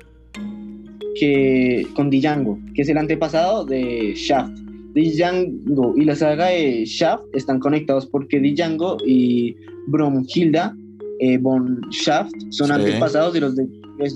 que 1.18 1.87
con 1.94 2.11
Django, 2.11 2.59
que 2.74 2.83
es 2.83 2.88
el 2.88 2.98
antepasado 2.98 3.64
de 3.64 4.14
Shaft. 4.16 4.52
Django 4.94 5.94
y 5.96 6.04
la 6.04 6.16
saga 6.16 6.46
de 6.46 6.85
Shaft 6.85 7.22
están 7.35 7.61
conectados 7.61 8.07
porque 8.07 8.40
Django 8.40 8.96
y 9.07 9.54
Bromhilda 9.87 10.74
eh, 11.20 11.38
von 11.38 11.81
Shaft 11.90 12.33
son 12.50 12.68
Sí. 12.68 12.72
antepasados 12.72 13.35
de 13.35 13.40
los 13.40 13.54
de 13.57 13.66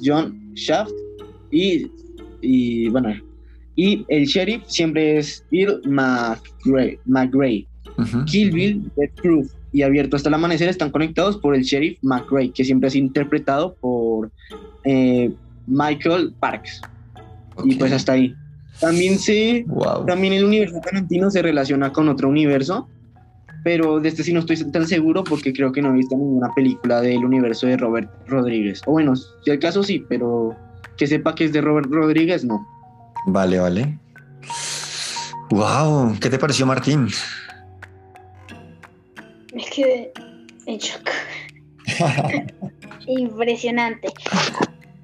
John 0.05 0.39
Shaft 0.55 0.91
y, 1.51 1.87
y 2.41 2.89
bueno 2.89 3.15
y 3.77 4.05
el 4.09 4.25
sheriff 4.27 4.63
siempre 4.67 5.19
es 5.19 5.45
Earl 5.51 5.81
McGray, 5.89 6.99
McGray. 7.07 7.67
Ujú. 7.99 8.25
Kill 8.27 8.51
Bill, 8.51 8.91
Death 8.97 9.21
Proof 9.23 9.53
y 9.73 9.83
Abierto 9.83 10.17
hasta 10.17 10.29
el 10.29 10.35
amanecer 10.35 10.69
están 10.69 10.91
conectados 10.91 11.37
por 11.39 11.55
el 11.55 11.63
sheriff 11.63 11.99
McGray, 12.03 12.51
que 12.51 12.65
siempre 12.65 12.89
es 12.89 12.97
interpretado 12.97 13.75
por 13.81 14.31
eh, 14.85 15.31
Michael 15.67 16.35
Parks. 16.41 16.81
Y 17.65 17.73
Ok. 17.75 17.79
pues 17.81 17.93
hasta 17.93 18.13
ahí. 18.13 18.35
También 18.81 19.19
se, 19.19 19.65
Wow. 19.69 20.07
también 20.07 20.33
el 20.33 20.45
universo 20.45 20.81
Tarantino 20.83 21.31
se 21.31 21.43
relaciona 21.43 21.93
con 21.93 22.09
otro 22.09 22.29
universo, 22.29 22.89
pero 23.63 24.01
de 24.01 24.09
este 24.09 24.25
sí 24.25 24.33
no 24.33 24.41
estoy 24.41 24.57
tan 24.73 24.89
seguro 24.89 25.23
porque 25.23 25.53
creo 25.53 25.71
que 25.71 25.81
no 25.83 25.91
he 25.91 25.99
visto 25.99 26.17
ninguna 26.17 26.51
película 26.55 27.01
del 27.01 27.25
universo 27.25 27.67
de 27.67 27.77
Robert 27.77 28.11
Rodríguez. 28.27 28.81
O 28.87 28.93
bueno, 28.93 29.15
si 29.17 29.51
al 29.51 29.59
caso 29.61 29.83
sí, 29.85 30.05
pero 30.09 30.57
que 30.97 31.07
sepa 31.07 31.35
que 31.35 31.45
es 31.45 31.53
de 31.53 31.61
Robert 31.61 31.89
Rodríguez, 31.91 32.45
no. 32.45 32.67
Vale, 33.27 33.59
vale. 33.61 33.99
Wow. 35.51 36.17
¿Qué 36.21 36.29
te 36.31 36.39
pareció, 36.39 36.67
Martín? 36.67 37.09
Me 39.55 39.65
quedé 39.65 40.13
en 40.67 40.79
shock. 40.79 41.11
Impresionante. 43.07 44.09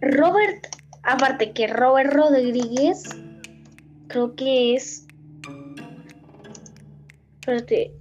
Robert, 0.01 0.67
aparte 1.03 1.53
que 1.53 1.67
Robert 1.67 2.13
Rodríguez, 2.13 3.03
creo 4.09 4.35
que 4.37 4.75
es. 4.75 5.07
Espérate. 7.41 7.93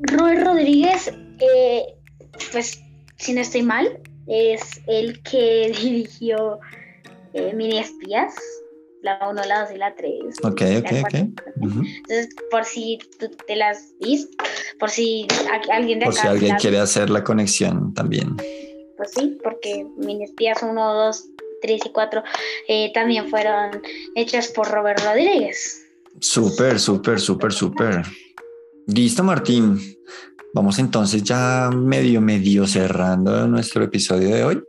Robert 0.00 0.44
Rodríguez, 0.46 1.12
eh, 1.40 1.82
pues, 2.52 2.80
si 3.16 3.32
no 3.32 3.40
estoy 3.40 3.62
mal, 3.62 4.00
es 4.26 4.80
el 4.86 5.22
que 5.22 5.72
dirigió 5.82 6.60
eh, 7.34 7.52
Mini 7.54 7.78
Espías, 7.78 8.34
la 9.02 9.28
1, 9.28 9.42
la 9.44 9.60
2 9.62 9.72
y 9.74 9.78
la 9.78 9.94
3. 9.94 10.12
Ok, 10.44 10.60
la 10.60 10.78
ok, 10.78 10.86
cuatro. 11.00 11.20
ok. 11.20 11.66
Ujú. 11.66 11.82
Entonces, 11.84 12.28
por 12.50 12.64
si 12.64 12.98
tú 13.18 13.28
te 13.46 13.56
las 13.56 13.92
viste, 14.00 14.36
por 14.78 14.90
si 14.90 15.26
alguien 15.70 15.98
de 15.98 16.06
Por 16.06 16.14
acá. 16.14 16.22
si 16.22 16.28
alguien 16.28 16.52
las- 16.52 16.62
quiere 16.62 16.78
hacer 16.78 17.10
la 17.10 17.24
conexión 17.24 17.92
también. 17.94 18.36
Pues 18.98 19.12
sí, 19.12 19.38
porque 19.42 19.86
Mini 19.96 20.24
Espías 20.24 20.58
1, 20.60 20.74
2, 20.74 21.24
3 21.62 21.80
y 21.86 21.88
4 21.90 22.22
eh, 22.66 22.92
también 22.92 23.28
fueron 23.28 23.80
hechas 24.16 24.48
por 24.48 24.68
Robert 24.68 25.00
Rodríguez. 25.04 25.86
Súper, 26.20 26.80
súper, 26.80 27.20
súper, 27.20 27.52
súper. 27.52 28.02
Listo, 28.88 29.22
Martín. 29.22 29.78
Vamos 30.52 30.80
entonces 30.80 31.22
ya 31.22 31.70
medio, 31.72 32.20
medio 32.20 32.66
cerrando 32.66 33.46
nuestro 33.46 33.84
episodio 33.84 34.34
de 34.34 34.44
hoy. 34.44 34.64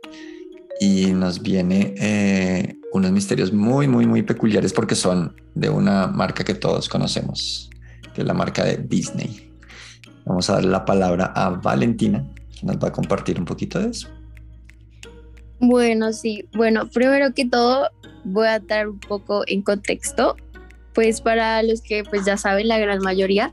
Y 0.78 1.06
nos 1.06 1.42
viene 1.42 1.94
eh, 1.98 2.76
unos 2.92 3.10
misterios 3.10 3.52
muy, 3.52 3.88
muy, 3.88 4.06
muy 4.06 4.22
peculiares 4.22 4.72
porque 4.72 4.94
son 4.94 5.34
de 5.56 5.68
una 5.70 6.06
marca 6.06 6.44
que 6.44 6.54
todos 6.54 6.88
conocemos, 6.88 7.68
que 8.14 8.20
es 8.20 8.26
la 8.26 8.34
marca 8.34 8.62
de 8.62 8.76
Disney. 8.76 9.50
Vamos 10.24 10.48
a 10.48 10.54
dar 10.54 10.64
la 10.64 10.84
palabra 10.84 11.32
a 11.34 11.50
Valentina, 11.50 12.24
que 12.58 12.64
nos 12.64 12.76
va 12.76 12.88
a 12.88 12.92
compartir 12.92 13.36
un 13.40 13.44
poquito 13.44 13.80
de 13.80 13.90
eso. 13.90 14.08
Bueno, 15.60 16.12
sí. 16.12 16.44
Bueno, 16.54 16.88
primero 16.88 17.32
que 17.34 17.46
todo 17.46 17.88
voy 18.24 18.48
a 18.48 18.58
dar 18.58 18.88
un 18.88 18.98
poco 18.98 19.44
en 19.46 19.62
contexto. 19.62 20.36
Pues 20.94 21.20
para 21.20 21.62
los 21.62 21.82
que 21.82 22.02
pues 22.02 22.24
ya 22.24 22.36
saben, 22.36 22.68
la 22.68 22.78
gran 22.78 22.98
mayoría, 23.00 23.52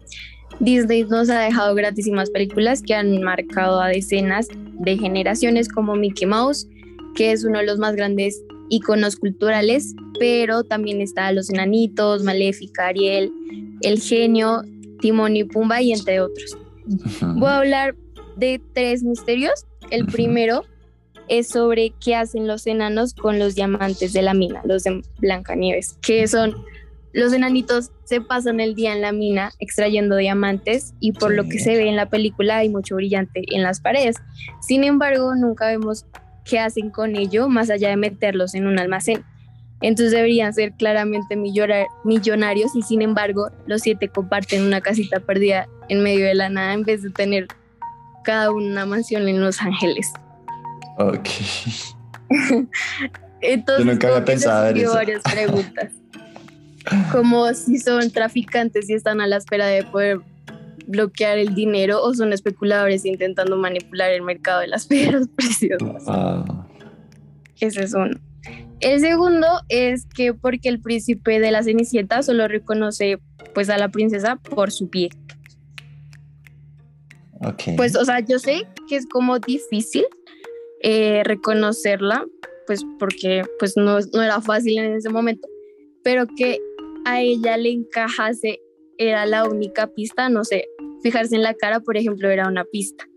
Disney 0.59 1.03
nos 1.03 1.29
ha 1.29 1.39
dejado 1.39 1.75
gratísimas 1.75 2.29
películas 2.31 2.81
que 2.81 2.95
han 2.95 3.21
marcado 3.21 3.79
a 3.79 3.89
decenas 3.89 4.47
de 4.79 4.97
generaciones 4.97 5.69
como 5.69 5.95
Mickey 5.95 6.27
Mouse, 6.27 6.67
que 7.15 7.31
es 7.31 7.43
uno 7.43 7.59
de 7.59 7.65
los 7.65 7.77
más 7.77 7.95
grandes 7.95 8.41
iconos 8.69 9.15
culturales, 9.17 9.93
pero 10.19 10.63
también 10.63 11.01
está 11.01 11.31
Los 11.31 11.49
Enanitos, 11.49 12.23
Maléfica, 12.23 12.87
Ariel, 12.87 13.31
El 13.81 14.01
Genio, 14.01 14.63
Timón 14.99 15.35
y 15.35 15.43
Pumba 15.43 15.81
y 15.81 15.91
entre 15.91 16.21
otros. 16.21 16.57
Voy 17.35 17.49
a 17.49 17.57
hablar 17.57 17.95
de 18.35 18.61
tres 18.73 19.03
misterios. 19.03 19.65
El 19.91 20.05
primero 20.05 20.63
es 21.27 21.49
sobre 21.49 21.93
qué 21.99 22.15
hacen 22.15 22.47
los 22.47 22.67
enanos 22.67 23.13
con 23.13 23.39
los 23.39 23.55
diamantes 23.55 24.13
de 24.13 24.21
la 24.21 24.33
mina, 24.33 24.61
los 24.65 24.83
de 24.83 25.01
Blancanieves, 25.19 25.97
que 26.01 26.27
son 26.27 26.55
los 27.13 27.33
enanitos 27.33 27.91
se 28.03 28.21
pasan 28.21 28.59
el 28.59 28.75
día 28.75 28.93
en 28.93 29.01
la 29.01 29.11
mina 29.11 29.51
extrayendo 29.59 30.17
diamantes 30.17 30.93
y 30.99 31.13
por 31.13 31.33
lo 31.33 31.45
que 31.49 31.57
se 31.57 31.75
ve 31.75 31.89
en 31.89 31.95
la 31.95 32.09
película 32.09 32.57
hay 32.57 32.69
mucho 32.69 32.95
brillante 32.95 33.43
en 33.55 33.63
las 33.63 33.81
paredes. 33.81 34.17
Sin 34.61 34.83
embargo, 34.83 35.33
nunca 35.33 35.65
vemos 35.67 36.05
qué 36.45 36.59
hacen 36.59 36.91
con 36.91 37.15
ello 37.15 37.49
más 37.49 37.69
allá 37.69 37.89
de 37.89 37.97
meterlos 37.97 38.53
en 38.53 38.67
un 38.67 38.77
almacén. 38.77 39.23
Entonces 39.81 40.11
deberían 40.11 40.53
ser 40.53 40.73
claramente 40.73 41.35
millonarios 41.35 42.75
y 42.75 42.81
sin 42.83 43.01
embargo 43.01 43.49
los 43.65 43.81
siete 43.81 44.09
comparten 44.09 44.63
una 44.63 44.81
casita 44.81 45.19
perdida 45.19 45.67
en 45.89 46.03
medio 46.03 46.25
de 46.25 46.35
la 46.35 46.49
nada 46.49 46.73
en 46.73 46.83
vez 46.83 47.01
de 47.03 47.09
tener 47.09 47.47
cada 48.23 48.51
uno 48.51 48.67
una 48.67 48.85
mansión 48.85 49.27
en 49.27 49.41
Los 49.41 49.61
Ángeles. 49.61 50.11
Ok. 50.97 51.27
Entonces, 53.41 53.85
Yo 53.85 53.91
nunca 53.91 54.07
había 54.07 54.25
pensado 54.25 54.67
en 54.69 54.77
eso. 54.77 54.93
varias 54.93 55.21
preguntas. 55.23 55.91
Como 57.11 57.53
si 57.53 57.77
son 57.79 58.09
traficantes 58.11 58.89
y 58.89 58.93
están 58.93 59.21
a 59.21 59.27
la 59.27 59.37
espera 59.37 59.67
de 59.67 59.83
poder 59.83 60.21
bloquear 60.87 61.37
el 61.37 61.53
dinero 61.53 62.01
o 62.01 62.13
son 62.13 62.31
especuladores 62.31 63.05
intentando 63.05 63.57
manipular 63.57 64.09
el 64.11 64.21
mercado 64.21 64.61
de 64.61 64.67
las 64.67 64.85
piedras 64.87 65.27
preciosas. 65.35 66.03
Ah, 66.07 66.65
Ese 67.59 67.83
es 67.83 67.93
uno. 67.93 68.17
El 68.79 68.99
segundo 69.01 69.47
es 69.69 70.05
que 70.05 70.33
porque 70.33 70.69
el 70.69 70.79
príncipe 70.79 71.39
de 71.39 71.51
la 71.51 71.63
Cenicienta 71.63 72.21
solo 72.23 72.47
reconoce 72.47 73.19
pues 73.53 73.69
a 73.69 73.77
la 73.77 73.89
princesa 73.89 74.37
por 74.37 74.71
su 74.71 74.89
pie. 74.89 75.09
ok. 77.41 77.63
Pues, 77.75 77.95
o 77.95 78.05
sea, 78.05 78.19
yo 78.21 78.39
sé 78.39 78.67
que 78.87 78.95
es 78.95 79.05
como 79.07 79.39
difícil 79.39 80.05
eh, 80.81 81.23
reconocerla, 81.23 82.25
pues 82.65 82.85
porque 82.99 83.43
pues 83.59 83.75
no, 83.77 83.99
no 84.13 84.21
era 84.21 84.41
fácil 84.41 84.77
en 84.79 84.93
ese 84.95 85.09
momento, 85.09 85.47
pero 86.03 86.25
que 86.37 86.59
a 87.05 87.21
ella 87.21 87.57
le 87.57 87.71
encajase 87.71 88.59
era 88.97 89.25
la 89.25 89.45
única 89.45 89.87
pista, 89.87 90.29
no 90.29 90.43
sé, 90.43 90.67
fijarse 91.01 91.35
en 91.35 91.43
la 91.43 91.53
cara, 91.53 91.79
por 91.79 91.97
ejemplo, 91.97 92.29
era 92.29 92.47
una 92.47 92.63
pista. 92.65 93.07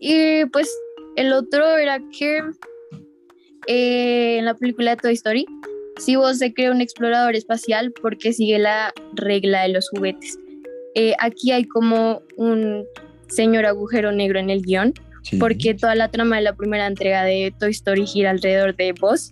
Y 0.00 0.44
pues 0.46 0.74
el 1.16 1.32
otro 1.32 1.76
era 1.76 2.00
que 2.16 2.42
eh, 3.66 4.38
en 4.38 4.44
la 4.44 4.54
película 4.54 4.92
de 4.92 4.96
Toy 4.96 5.12
Story, 5.14 5.46
si 5.98 6.16
vos 6.16 6.38
se 6.38 6.52
crea 6.52 6.70
un 6.70 6.80
explorador 6.80 7.34
espacial 7.36 7.92
porque 8.00 8.32
sigue 8.32 8.58
la 8.58 8.92
regla 9.14 9.62
de 9.62 9.70
los 9.70 9.88
juguetes. 9.90 10.38
Eh, 10.94 11.14
aquí 11.18 11.52
hay 11.52 11.64
como 11.64 12.22
un 12.36 12.86
señor 13.28 13.66
agujero 13.66 14.12
negro 14.12 14.38
en 14.38 14.50
el 14.50 14.62
guion, 14.62 14.94
Sí. 15.22 15.38
porque 15.38 15.74
toda 15.74 15.94
la 15.96 16.08
trama 16.08 16.36
de 16.36 16.42
la 16.42 16.54
primera 16.54 16.86
entrega 16.86 17.24
de 17.24 17.52
Toy 17.58 17.70
Story 17.72 18.06
gira 18.06 18.30
alrededor 18.30 18.76
de 18.76 18.92
Buzz 18.92 19.30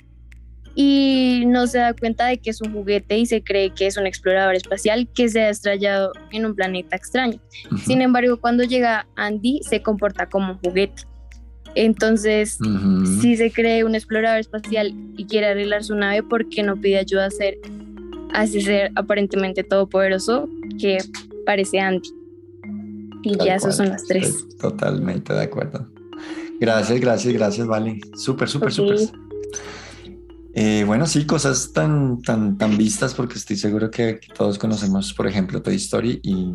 y 0.74 1.44
no 1.46 1.68
se 1.68 1.78
da 1.78 1.94
cuenta 1.94 2.26
de 2.26 2.38
que 2.38 2.50
es 2.50 2.61
un 2.61 2.72
juguete 2.72 3.16
y 3.16 3.26
se 3.26 3.44
cree 3.44 3.70
que 3.70 3.87
es 3.87 3.96
un 3.96 4.07
explorador 4.07 4.57
espacial 4.57 5.09
que 5.14 5.28
se 5.28 5.42
ha 5.42 5.50
estrellado 5.50 6.11
en 6.33 6.46
un 6.46 6.54
planeta 6.57 6.96
extraño. 6.96 7.38
Sin 7.85 8.02
embargo, 8.02 8.40
cuando 8.40 8.64
llega 8.64 9.07
Andy, 9.14 9.61
se 9.62 9.83
comporta 9.83 10.26
como 10.28 10.54
un 10.54 10.59
juguete. 10.59 11.04
Entonces, 11.76 12.59
ujú. 12.61 13.07
si 13.20 13.37
se 13.37 13.50
cree 13.52 13.85
un 13.85 13.94
explorador 13.94 14.40
espacial 14.40 14.92
y 15.16 15.26
quiere 15.26 15.46
arreglar 15.46 15.85
su 15.85 15.94
nave, 15.94 16.22
¿por 16.22 16.48
qué 16.48 16.62
no 16.62 16.76
pide 16.76 16.98
ayuda 16.98 17.26
a, 17.26 17.30
ser, 17.30 17.57
a 18.33 18.44
ese 18.44 18.61
ser 18.61 18.90
aparentemente 18.96 19.62
todopoderoso 19.62 20.48
que 20.80 20.98
parece 21.46 21.78
Andy? 21.78 22.09
Y 23.24 23.37
Tal 23.37 23.46
ya, 23.46 23.54
esos 23.56 23.76
cual, 23.76 23.76
son 23.76 23.88
las 23.88 24.04
tres. 24.04 24.28
estoy 24.28 24.58
Totalmente 24.58 25.32
de 25.32 25.42
acuerdo. 25.42 25.88
Gracias, 26.60 27.00
gracias, 27.00 27.32
gracias, 27.34 27.66
Vale. 27.66 28.00
Súper, 28.16 28.48
súper, 28.48 28.68
Ok. 28.68 28.74
súper. 28.74 28.98
Eh, 30.54 30.84
bueno, 30.87 31.06
sí, 31.06 31.26
cosas 31.26 31.72
tan, 31.72 32.22
tan, 32.22 32.56
tan 32.56 32.76
vistas, 32.78 33.12
porque 33.14 33.34
estoy 33.34 33.56
seguro 33.56 33.90
que 33.90 34.20
todos 34.37 34.56
conocemos, 34.56 35.12
por 35.12 35.26
ejemplo, 35.26 35.60
Toy 35.60 35.74
Story 35.74 36.20
y 36.22 36.54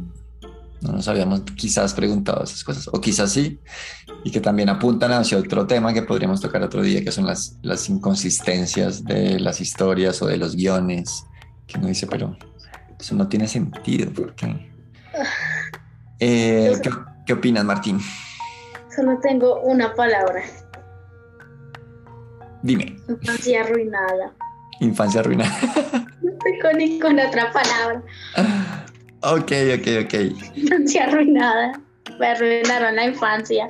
no 0.82 0.93
nos 0.93 1.08
habíamos 1.10 1.41
quizás 1.58 1.93
preguntado 1.93 2.41
esas 2.43 2.63
cosas, 2.63 2.88
o 2.88 3.01
quizás 3.01 3.34
sí, 3.34 3.60
y 4.23 4.32
que 4.32 4.39
también 4.39 4.69
apuntan 4.69 5.12
hacia 5.12 5.38
otro 5.38 5.67
tema 5.67 5.93
que 5.93 6.03
podríamos 6.03 6.39
tocar 6.39 6.63
otro 6.63 6.82
día, 6.82 7.03
que 7.03 7.12
son 7.12 7.25
las, 7.25 7.58
las 7.62 7.89
inconsistencias 7.89 9.03
de 9.03 9.38
las 9.41 9.60
historias 9.60 10.21
o 10.21 10.27
de 10.27 10.38
los 10.38 10.55
guiones, 10.55 11.25
que 11.67 11.77
uno 11.77 11.88
dice, 11.88 12.08
pero 12.08 12.38
eso 12.97 13.15
no 13.15 13.27
tiene 13.27 13.49
sentido, 13.49 14.10
¿por 14.12 14.34
qué? 14.36 14.68
Eh, 16.19 16.73
¿qué, 16.84 16.89
qué 17.25 17.34
opinas, 17.34 17.63
Martín? 17.65 17.99
Solo 18.95 19.17
tengo 19.19 19.62
una 19.62 19.93
palabra. 19.93 20.43
Dime, 22.62 22.97
Infancia 23.08 23.62
arruinada. 23.63 24.34
infancia 24.82 25.21
arruinada. 25.21 25.51
No 26.21 26.32
tengo 26.43 26.77
ninguna 26.77 27.27
otra 27.27 27.51
palabra. 27.51 28.01
ok, 29.21 29.51
ok, 29.77 29.88
ok. 30.05 30.13
Infancia 30.58 31.05
arruinada. 31.05 31.79
Me 32.19 32.27
arruinaron 32.27 32.95
la 32.97 33.05
infancia. 33.05 33.67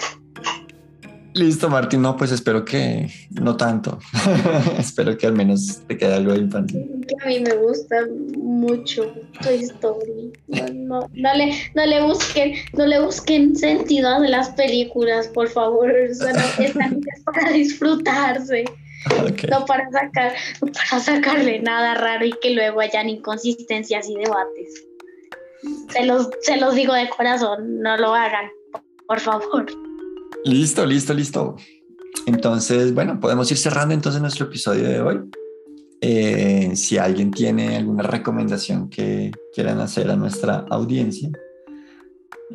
Listo, 1.34 1.70
Martín. 1.70 2.02
No, 2.02 2.18
pues 2.18 2.32
espero 2.32 2.66
que 2.66 3.10
no 3.30 3.56
tanto. 3.56 4.00
espero 4.78 5.18
que 5.18 5.28
al 5.28 5.34
menos 5.34 5.82
te 5.88 5.98
quede 5.98 6.16
algo 6.16 6.34
de 6.34 6.40
infancia. 6.40 6.82
Que 7.08 7.16
a 7.24 7.28
mí 7.28 7.40
me 7.40 7.56
gusta 7.56 7.96
mucho 8.38 9.14
Toy 9.42 9.64
Story. 9.64 10.34
No, 10.48 10.68
no, 10.74 11.10
no 11.14 11.34
le, 11.36 11.54
no 11.76 11.86
le 11.86 12.02
busquen, 12.02 12.54
no 12.74 12.88
le 12.88 13.00
busquen 13.00 13.56
sentido 13.56 14.10
a 14.10 14.20
las 14.20 14.50
películas, 14.50 15.28
por 15.28 15.48
favor. 15.50 15.92
Están 15.92 17.02
para 17.26 17.52
disfrutarse. 17.52 18.66
No 19.50 19.66
para 19.66 19.90
sacar, 19.92 20.34
no 20.62 20.72
para 20.72 21.00
sacarle 21.00 21.60
nada 21.62 21.94
raro 21.94 22.26
y 22.26 22.34
que 22.42 22.50
luego 22.50 22.82
hayan 22.82 23.08
inconsistencias 23.08 24.10
y 24.10 24.16
debates. 24.16 24.86
Se 25.90 26.06
los, 26.06 26.30
se 26.42 26.58
los 26.58 26.76
digo 26.76 26.94
de 26.94 27.08
corazón, 27.10 27.82
no 27.82 27.98
lo 27.98 28.14
hagan, 28.14 28.50
por 29.08 29.20
favor. 29.20 29.66
Listo, 30.46 30.86
listo, 30.86 31.14
listo. 31.14 31.56
Entonces, 32.26 32.94
bueno, 32.94 33.20
podemos 33.20 33.50
ir 33.52 33.58
cerrando 33.58 33.94
entonces 33.94 34.22
nuestro 34.22 34.46
episodio 34.46 34.84
de 34.84 35.02
hoy. 35.02 35.20
Eh, 36.02 36.72
si 36.76 36.98
alguien 36.98 37.32
tiene 37.32 37.76
alguna 37.76 38.04
recomendación 38.04 38.90
que 38.90 39.32
quieran 39.54 39.80
hacer 39.80 40.10
a 40.10 40.16
nuestra 40.16 40.66
audiencia, 40.70 41.30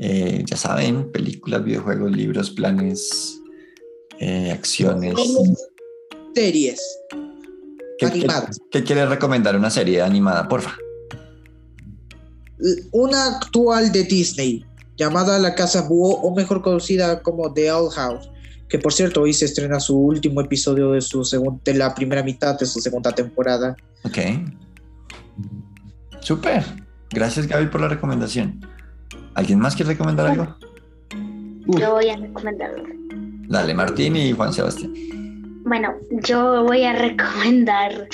eh, 0.01 0.43
ya 0.47 0.57
saben, 0.57 1.13
películas, 1.13 1.63
videojuegos, 1.63 2.11
libros, 2.11 2.51
planes, 2.51 3.41
eh, 4.19 4.51
acciones. 4.51 5.15
Series. 6.35 6.81
¿Qué, 7.99 8.07
qué, 8.07 8.07
Animadas. 8.07 8.61
qué 8.71 8.83
quieres 8.83 9.09
recomendar? 9.09 9.57
Una 9.57 9.71
serie 9.71 10.01
animada, 10.03 10.49
porfa. 10.49 10.77
Una 12.93 13.37
actual 13.37 13.93
de 13.93 14.05
Disney 14.05 14.65
llamada 14.97 15.39
La 15.39 15.55
Casa 15.55 15.83
Búho 15.83 16.21
o 16.21 16.35
mejor 16.35 16.63
conocida 16.63 17.23
como 17.23 17.53
The 17.53 17.71
Owl 17.73 17.91
House, 17.93 18.31
que 18.69 18.79
por 18.79 18.93
cierto 18.93 19.23
hoy 19.23 19.33
se 19.33 19.45
estrena 19.45 19.81
su 19.81 19.99
último 19.99 20.41
episodio 20.41 20.93
de, 20.93 21.01
su 21.01 21.23
de 21.65 21.75
la 21.75 21.95
primera 21.95 22.23
mitad 22.23 22.59
de 22.59 22.67
su 22.67 22.81
segunda 22.81 23.13
temporada. 23.13 23.77
Ok. 24.05 24.19
Súper. 26.21 26.65
Gracias, 27.11 27.47
Gaby, 27.47 27.67
por 27.67 27.81
la 27.81 27.89
recomendación. 27.89 28.61
¿Alguien 29.35 29.59
más 29.59 29.75
quiere 29.75 29.93
recomendar 29.93 30.27
algo? 30.27 30.57
Yo 31.79 31.93
voy 31.93 32.09
a 32.09 32.17
recomendarlo. 32.17 32.85
Dale, 33.49 33.75
Martín 33.75 34.17
y 34.17 34.33
Juan 34.33 34.53
Sebastián. 34.53 34.93
Bueno, 35.65 35.95
yo 36.23 36.65
voy 36.65 36.85
a 36.85 36.93
recomendar 36.93 38.09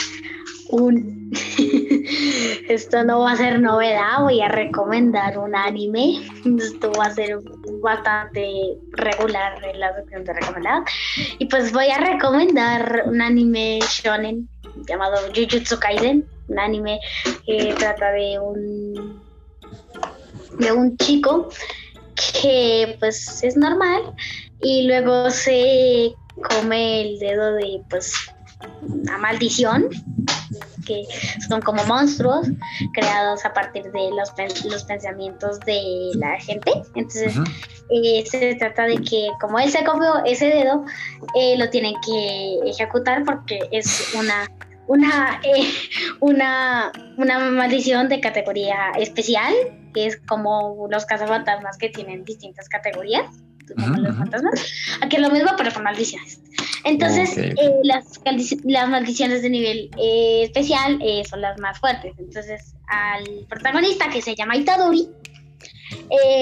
un... 0.70 1.30
Esto 2.68 3.04
no 3.04 3.20
va 3.20 3.33
a 3.33 3.37
ser 3.37 3.61
novedad, 3.61 4.20
voy 4.20 4.40
a 4.40 4.48
recomendar 4.48 5.38
un 5.38 5.54
anime. 5.54 6.22
Esto 6.59 6.92
va 6.92 7.06
a 7.06 7.14
ser 7.14 7.38
bastante 7.83 8.76
regular 8.92 9.64
en 9.64 9.80
la 9.80 9.94
sección 9.94 10.24
de 10.24 10.33
recomendado. 10.33 10.85
Y 11.38 11.46
pues 11.46 11.72
voy 11.72 11.88
a 11.88 11.98
recomendar 11.98 13.04
un 13.06 13.20
anime 13.20 13.80
shonen 13.88 14.48
llamado 14.88 15.16
Jujutsu 15.35 15.78
Kaisen, 15.78 16.26
un 16.48 16.59
anime 16.59 17.00
que 17.46 17.74
trata 17.78 18.12
de 18.12 18.38
un 18.38 19.20
de 20.59 20.72
un 20.72 20.96
chico 20.96 21.48
que 22.14 22.96
pues 22.98 23.42
es 23.42 23.56
normal 23.56 24.02
y 24.61 24.87
luego 24.87 25.30
se 25.30 26.12
come 26.48 27.02
el 27.02 27.18
dedo 27.18 27.54
de 27.54 27.83
pues 27.88 28.14
una 28.82 29.18
maldición 29.18 29.88
que 30.86 31.04
son 31.48 31.60
como 31.60 31.84
monstruos 31.84 32.48
creados 32.94 33.44
a 33.44 33.52
partir 33.52 33.84
de 33.84 34.10
los, 34.10 34.32
los 34.64 34.84
pensamientos 34.84 35.60
de 35.60 36.10
la 36.14 36.38
gente. 36.40 36.72
Entonces 36.94 37.34
eh, 37.90 38.24
se 38.26 38.54
trata 38.56 38.84
de 38.84 38.96
que 38.96 39.28
como 39.40 39.58
él 39.58 39.70
se 39.70 39.84
comió 39.84 40.24
ese 40.24 40.46
dedo 40.46 40.84
eh, 41.34 41.56
lo 41.58 41.70
tienen 41.70 41.94
que 42.04 42.58
ejecutar 42.66 43.24
porque 43.24 43.60
es 43.70 44.14
una 44.14 44.48
una 44.86 45.40
eh, 45.44 45.70
una 46.20 46.92
una 47.16 47.38
maldición 47.50 48.08
de 48.08 48.20
categoría 48.20 48.90
especial 48.98 49.52
que 49.94 50.06
es 50.06 50.20
como 50.28 50.86
los 50.90 51.04
cazafantasmas 51.06 51.78
que 51.78 51.88
tienen 51.88 52.24
distintas 52.24 52.68
categorías 52.68 53.26
los 53.76 54.16
fantasmas. 54.16 54.54
Aquí 55.00 55.16
es 55.16 55.22
lo 55.22 55.30
mismo, 55.30 55.50
pero 55.56 55.72
con 55.72 55.85
maldiciones. 55.85 56.40
Entonces, 56.85 57.37
eh, 57.37 57.54
las, 57.83 58.20
las 58.64 58.88
maldiciones 58.88 59.42
de 59.42 59.50
nivel 59.50 59.90
eh, 59.98 60.42
especial 60.44 60.98
eh, 61.02 61.22
son 61.28 61.40
las 61.40 61.59
más 61.59 61.78
fuertes. 61.78 62.14
Entonces, 62.18 62.74
al 62.87 63.46
protagonista 63.48 64.09
que 64.09 64.22
se 64.22 64.35
llama 64.35 64.56
Itadori, 64.56 65.09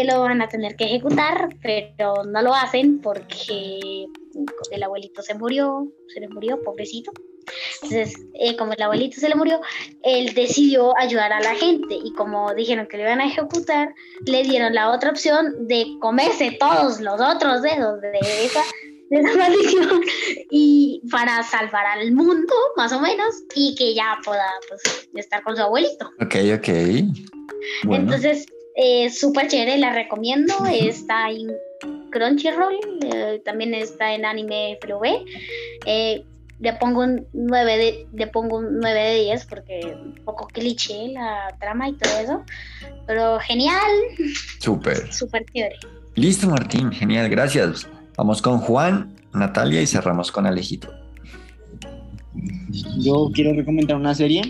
lo 0.06 0.20
van 0.22 0.42
a 0.42 0.48
tener 0.48 0.76
que 0.76 0.84
ejecutar, 0.84 1.48
pero 1.62 2.24
no 2.24 2.42
lo 2.42 2.54
hacen 2.54 3.00
porque 3.00 4.06
el 4.70 4.82
abuelito 4.82 5.22
se 5.22 5.34
murió, 5.34 5.88
se 6.12 6.20
le 6.20 6.28
murió, 6.28 6.62
pobrecito. 6.62 7.12
Entonces, 7.82 8.14
eh, 8.34 8.56
como 8.56 8.72
el 8.72 8.82
abuelito 8.82 9.20
se 9.20 9.28
le 9.28 9.34
murió, 9.34 9.60
él 10.02 10.34
decidió 10.34 10.96
ayudar 10.98 11.32
a 11.32 11.40
la 11.40 11.54
gente 11.54 11.94
y 12.02 12.12
como 12.14 12.54
dijeron 12.54 12.86
que 12.86 12.96
lo 12.96 13.04
iban 13.04 13.20
a 13.20 13.26
ejecutar, 13.26 13.94
le 14.26 14.42
dieron 14.42 14.74
la 14.74 14.90
otra 14.90 15.10
opción 15.10 15.66
de 15.66 15.86
comerse 16.00 16.56
todos 16.58 17.00
los 17.00 17.20
otros 17.20 17.62
dedos 17.62 18.00
de 18.00 18.18
esa, 18.44 18.62
de 19.10 19.20
esa 19.20 19.34
maldición 19.36 20.00
y 20.50 21.02
para 21.10 21.42
salvar 21.42 21.86
al 21.86 22.12
mundo, 22.12 22.54
más 22.76 22.92
o 22.92 23.00
menos, 23.00 23.34
y 23.54 23.74
que 23.74 23.94
ya 23.94 24.18
pueda 24.24 24.48
pues, 24.68 25.08
estar 25.14 25.42
con 25.42 25.56
su 25.56 25.62
abuelito. 25.62 26.10
Ok, 26.20 26.36
ok. 26.54 26.68
Bueno, 27.84 28.04
Entonces, 28.04 28.46
eh, 28.80 29.10
súper 29.10 29.48
chévere, 29.48 29.76
la 29.78 29.92
recomiendo. 29.92 30.54
Está 30.66 31.30
en 31.30 31.48
Crunchyroll, 32.10 32.78
eh, 33.12 33.42
también 33.44 33.74
está 33.74 34.14
en 34.14 34.24
Anime 34.24 34.78
FLV. 34.80 35.24
Eh, 35.84 36.24
le 36.60 36.72
pongo 36.74 37.02
un 37.02 37.26
9 37.32 37.76
de, 37.78 38.06
le 38.14 38.26
pongo 38.26 38.58
un 38.58 38.78
9 38.80 39.00
de 39.00 39.14
10 39.24 39.46
porque 39.46 39.96
un 40.02 40.14
poco 40.24 40.46
cliché 40.48 41.08
la 41.08 41.54
trama 41.60 41.88
y 41.88 41.92
todo 41.94 42.18
eso. 42.18 42.42
Pero 43.06 43.38
genial, 43.40 43.90
súper. 44.60 45.12
súper 45.12 45.44
chévere. 45.54 45.76
Listo, 46.14 46.48
Martín. 46.48 46.90
Genial, 46.92 47.28
gracias. 47.28 47.88
Vamos 48.16 48.42
con 48.42 48.58
Juan, 48.58 49.14
Natalia 49.32 49.80
y 49.80 49.86
cerramos 49.86 50.32
con 50.32 50.46
Alejito. 50.46 50.92
Yo 52.98 53.30
quiero 53.34 53.52
recomendar 53.54 53.96
una 53.96 54.14
serie. 54.14 54.42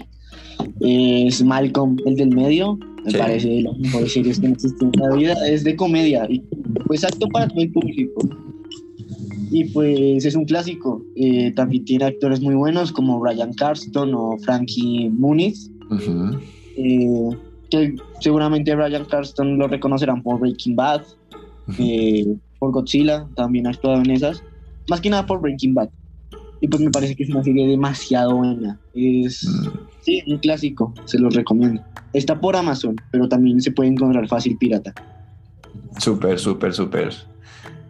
Es 0.81 1.43
Malcolm, 1.43 1.97
el 2.07 2.17
del 2.17 2.31
medio. 2.35 2.79
Me 3.05 3.13
Sí. 3.13 3.17
parece 3.19 3.49
de 3.49 3.63
las 3.63 3.77
mejores 3.79 4.13
series 4.13 4.41
que 4.41 4.49
existen 4.49 4.91
en 4.95 5.01
la 5.01 5.15
vida. 5.15 5.35
Es 5.49 5.65
de 5.65 5.77
comedia 5.77 6.27
y 6.29 6.41
pues 6.87 7.05
apto 7.05 7.29
para 7.29 7.49
todo 7.49 7.61
el 7.61 7.73
público. 7.73 8.21
Y 9.51 9.65
pues 9.67 10.25
es 10.25 10.35
un 10.35 10.45
clásico. 10.45 11.03
Eh, 11.17 11.53
también 11.53 11.85
tiene 11.85 12.05
actores 12.05 12.41
muy 12.41 12.55
buenos 12.55 12.93
como 12.93 13.19
Brian 13.19 13.53
Carston 13.55 14.15
o 14.15 14.37
Frankie 14.39 15.11
Muniz. 15.11 15.71
Eh, 16.77 17.31
que 17.71 17.95
seguramente 18.21 18.75
Brian 18.75 19.05
Carston 19.05 19.59
lo 19.59 19.69
reconocerán 19.69 20.23
por 20.23 20.41
Breaking 20.41 20.77
Bad, 20.77 21.03
eh, 21.79 22.27
por 22.59 22.73
Godzilla, 22.73 23.27
también 23.35 23.67
ha 23.67 23.71
actuado 23.71 24.01
en 24.03 24.11
esas. 24.11 24.43
Más 24.89 25.01
que 25.01 25.11
nada 25.11 25.27
por 25.27 25.41
Breaking 25.41 25.75
Bad. 25.75 25.91
Y 26.61 26.69
pues 26.69 26.83
me 26.83 26.91
parece 26.91 27.15
que 27.15 27.23
es 27.25 27.31
una 27.31 27.45
serie 27.45 27.67
demasiado 27.67 28.37
buena. 28.37 28.81
Es 28.95 29.47
Mm, 29.47 29.69
sí, 30.01 30.23
un 30.27 30.39
clásico, 30.39 30.93
se 31.05 31.19
los 31.19 31.35
recomiendo. 31.35 31.83
Está 32.13 32.41
por 32.41 32.57
Amazon, 32.57 32.97
pero 33.13 33.29
también 33.29 33.61
se 33.61 33.71
puede 33.71 33.91
encontrar 33.91 34.27
fácil 34.29 34.57
pirata. 34.59 34.93
Súper, 35.99 36.39
súper, 36.39 36.73
súper. 36.73 37.15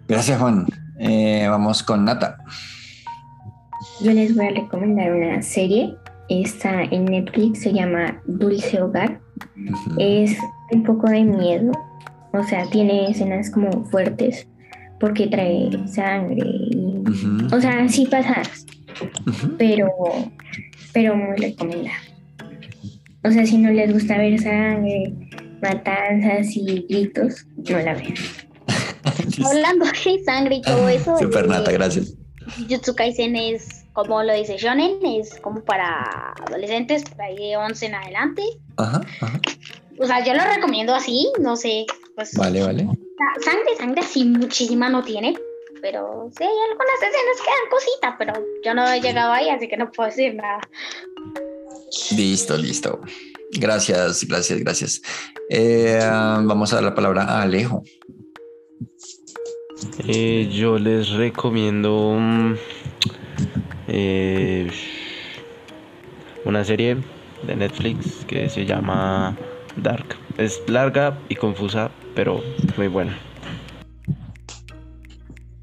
Gracias, 0.07 0.39
Juan. 0.41 0.67
Eh, 0.99 1.47
vamos 1.49 1.83
con 1.83 2.05
Nata. 2.05 2.39
Yo 4.01 4.13
les 4.13 4.35
voy 4.37 4.47
a 4.47 4.51
recomendar 4.51 5.13
una 5.13 5.43
serie. 5.43 5.95
Está 6.29 6.83
en 6.83 7.07
Netflix, 7.07 7.63
se 7.63 7.73
llama 7.73 8.21
Dulce 8.27 8.83
Hogar. 8.83 9.21
Es 9.99 10.37
un 10.73 10.83
poco 10.83 11.09
de 11.09 11.25
miedo, 11.25 11.73
o 12.33 12.43
sea, 12.43 12.69
tiene 12.71 13.11
escenas 13.11 13.51
como 13.51 13.85
fuertes 13.87 14.47
porque 15.01 15.29
trae 15.29 15.71
sangre 15.87 16.43
y, 16.45 17.05
o 17.53 17.61
sea, 17.61 17.89
sí 17.89 18.07
pasadas, 18.07 18.67
pero, 19.57 19.89
pero 20.93 21.17
muy 21.17 21.37
recomendada. 21.37 21.97
O 23.25 23.31
sea, 23.31 23.47
si 23.47 23.59
no 23.59 23.71
les 23.71 23.93
gusta 23.93 24.19
ver 24.19 24.39
sangre, 24.41 25.15
matanzas 25.63 26.57
y 26.57 26.87
gritos, 26.89 27.47
no 27.69 27.79
la 27.79 27.95
vean. 27.95 28.15
Hablando 29.45 29.85
de 29.87 30.23
sangre 30.25 30.57
y 30.57 30.63
todo 30.63 30.89
eso. 30.89 31.17
Súper, 31.19 31.45
eh, 31.45 31.49
Nata, 31.49 31.73
gracias. 31.73 32.15
Jujutsu 32.57 32.95
Kaisen 32.95 33.37
es, 33.37 33.85
como 33.93 34.23
lo 34.23 34.33
dice 34.33 34.57
Shonen, 34.57 35.05
es 35.05 35.39
como 35.41 35.63
para 35.65 36.33
adolescentes, 36.47 37.05
por 37.05 37.21
ahí 37.23 37.37
de 37.37 37.57
11 37.57 37.87
en 37.87 37.95
adelante. 37.95 38.43
Ajá, 38.77 39.01
ajá. 39.21 39.41
O 40.01 40.07
sea, 40.07 40.25
yo 40.25 40.33
lo 40.35 40.43
recomiendo 40.45 40.95
así, 40.95 41.31
no 41.41 41.57
sé, 41.57 41.85
pues 42.15 42.33
Vale, 42.35 42.63
vale. 42.63 42.85
sa- 42.87 43.51
sangre, 43.51 43.77
sangre 43.77 44.03
sí 44.03 44.25
muchísima 44.25 44.89
no 44.89 45.03
tiene, 45.03 45.35
pero 45.83 46.31
sí 46.39 46.45
hay 46.45 46.49
algunas 46.71 46.95
escenas 47.03 47.37
que 47.45 47.51
dan 47.51 47.71
cosita, 47.71 48.17
pero 48.19 48.33
yo 48.65 48.75
no 48.75 48.89
he 48.91 49.01
llegado 49.01 49.33
ahí, 49.33 49.49
así 49.51 49.69
que 49.69 49.77
no 49.77 49.91
puedo 49.91 50.09
decir 50.09 50.35
nada. 50.37 50.61
Listo, 52.17 52.57
listo. 52.57 53.01
Gracias, 53.53 54.25
gracias, 54.27 54.59
gracias. 54.61 55.03
Eh, 55.51 55.99
vamos 56.01 56.73
a 56.73 56.77
dar 56.77 56.85
la 56.85 56.95
palabra 56.95 57.25
a 57.25 57.43
Alejo. 57.43 57.83
Eh, 60.07 60.49
yo 60.53 60.79
les 60.79 61.11
recomiendo 61.11 62.17
mm, 62.19 62.55
eh, 63.89 64.71
una 66.45 66.65
serie 66.65 66.99
de 67.47 67.57
Netflix 67.57 68.25
que 68.27 68.49
se 68.49 68.65
llama 68.65 69.37
Dark. 69.77 70.17
Es 70.37 70.63
larga 70.67 71.19
y 71.29 71.37
confusa, 71.37 71.91
pero 72.15 72.43
muy 72.77 72.89
buena. 72.89 73.17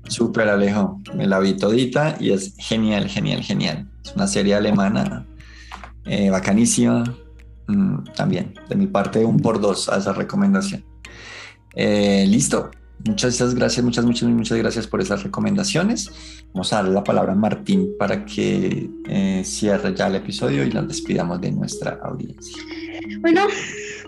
Súper 0.08 0.48
Alejo. 0.48 1.02
Me 1.14 1.28
la 1.28 1.40
vi 1.40 1.58
todita 1.58 2.16
y 2.20 2.32
es 2.32 2.56
genial, 2.58 3.10
genial, 3.10 3.42
genial. 3.42 3.88
Es 4.04 4.16
una 4.16 4.28
serie 4.28 4.56
alemana 4.56 5.26
eh, 6.06 6.30
bacanísima. 6.30 7.04
Mm, 7.68 8.04
también, 8.16 8.54
de 8.70 8.76
mi 8.76 8.88
parte, 8.88 9.26
un 9.26 9.40
por 9.40 9.60
dos 9.60 9.90
a 9.90 9.98
esa 9.98 10.14
recomendación. 10.14 10.86
Listo. 11.76 12.72
Muchas 13.04 13.54
gracias, 13.54 13.84
muchas, 13.84 14.06
muchas, 14.06 14.30
muchas 14.30 14.58
gracias 14.58 14.88
por 14.88 15.02
esas 15.02 15.24
recomendaciones. 15.24 16.10
Vamos 16.54 16.72
a 16.74 16.78
darle 16.78 16.94
la 16.94 17.04
palabra 17.04 17.34
a 17.34 17.36
Martín 17.36 17.90
para 18.00 18.26
que 18.26 18.90
eh, 19.08 19.44
cierre 19.46 19.94
ya 19.94 20.08
el 20.08 20.16
episodio 20.16 20.64
y 20.66 20.70
nos 20.72 20.88
despidamos 20.88 21.40
de 21.42 21.52
nuestra 21.52 22.00
audiencia. 22.04 22.64
Bueno, 23.20 23.48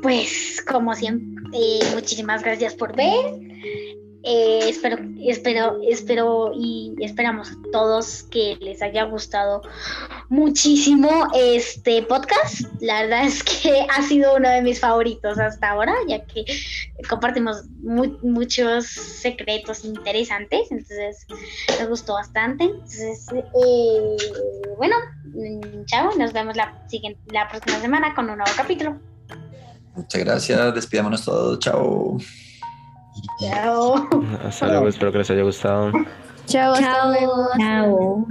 pues 0.01 0.63
como 0.67 0.95
siempre, 0.95 1.43
eh, 1.53 1.79
muchísimas 1.93 2.41
gracias 2.43 2.73
por 2.75 2.95
ver. 2.95 3.39
Eh, 4.23 4.67
espero, 4.67 4.97
espero, 5.25 5.79
espero 5.87 6.51
y 6.53 6.93
esperamos 6.99 7.49
todos 7.71 8.23
que 8.23 8.57
les 8.59 8.81
haya 8.81 9.03
gustado 9.03 9.61
muchísimo 10.29 11.27
este 11.35 12.01
podcast. 12.03 12.61
La 12.81 13.03
verdad 13.03 13.25
es 13.25 13.43
que 13.43 13.85
ha 13.95 14.01
sido 14.01 14.35
uno 14.35 14.49
de 14.49 14.61
mis 14.61 14.79
favoritos 14.79 15.39
hasta 15.39 15.69
ahora, 15.69 15.93
ya 16.07 16.25
que 16.25 16.43
compartimos 17.09 17.65
mu- 17.81 18.17
muchos 18.23 18.87
secretos 18.87 19.85
interesantes. 19.85 20.71
Entonces, 20.71 21.25
me 21.79 21.85
gustó 21.87 22.13
bastante. 22.13 22.65
Entonces, 22.65 23.25
eh, 23.33 24.17
bueno, 24.77 24.95
mm, 25.25 25.85
chao. 25.85 26.09
Nos 26.17 26.33
vemos 26.33 26.57
la, 26.57 26.83
la 27.31 27.47
próxima 27.47 27.79
semana 27.79 28.13
con 28.13 28.29
un 28.29 28.37
nuevo 28.37 28.51
capítulo. 28.57 28.97
Muchas 29.95 30.23
gracias, 30.23 30.75
despidámonos 30.75 31.23
todos, 31.23 31.59
chao. 31.59 32.17
Chao. 33.39 33.95
Hasta 34.45 34.67
luego, 34.67 34.87
espero 34.87 35.11
que 35.11 35.17
les 35.19 35.29
haya 35.29 35.43
gustado. 35.43 35.91
Chao, 36.45 36.73
hasta 36.73 37.07
luego. 37.09 37.47
Chao. 37.57 38.27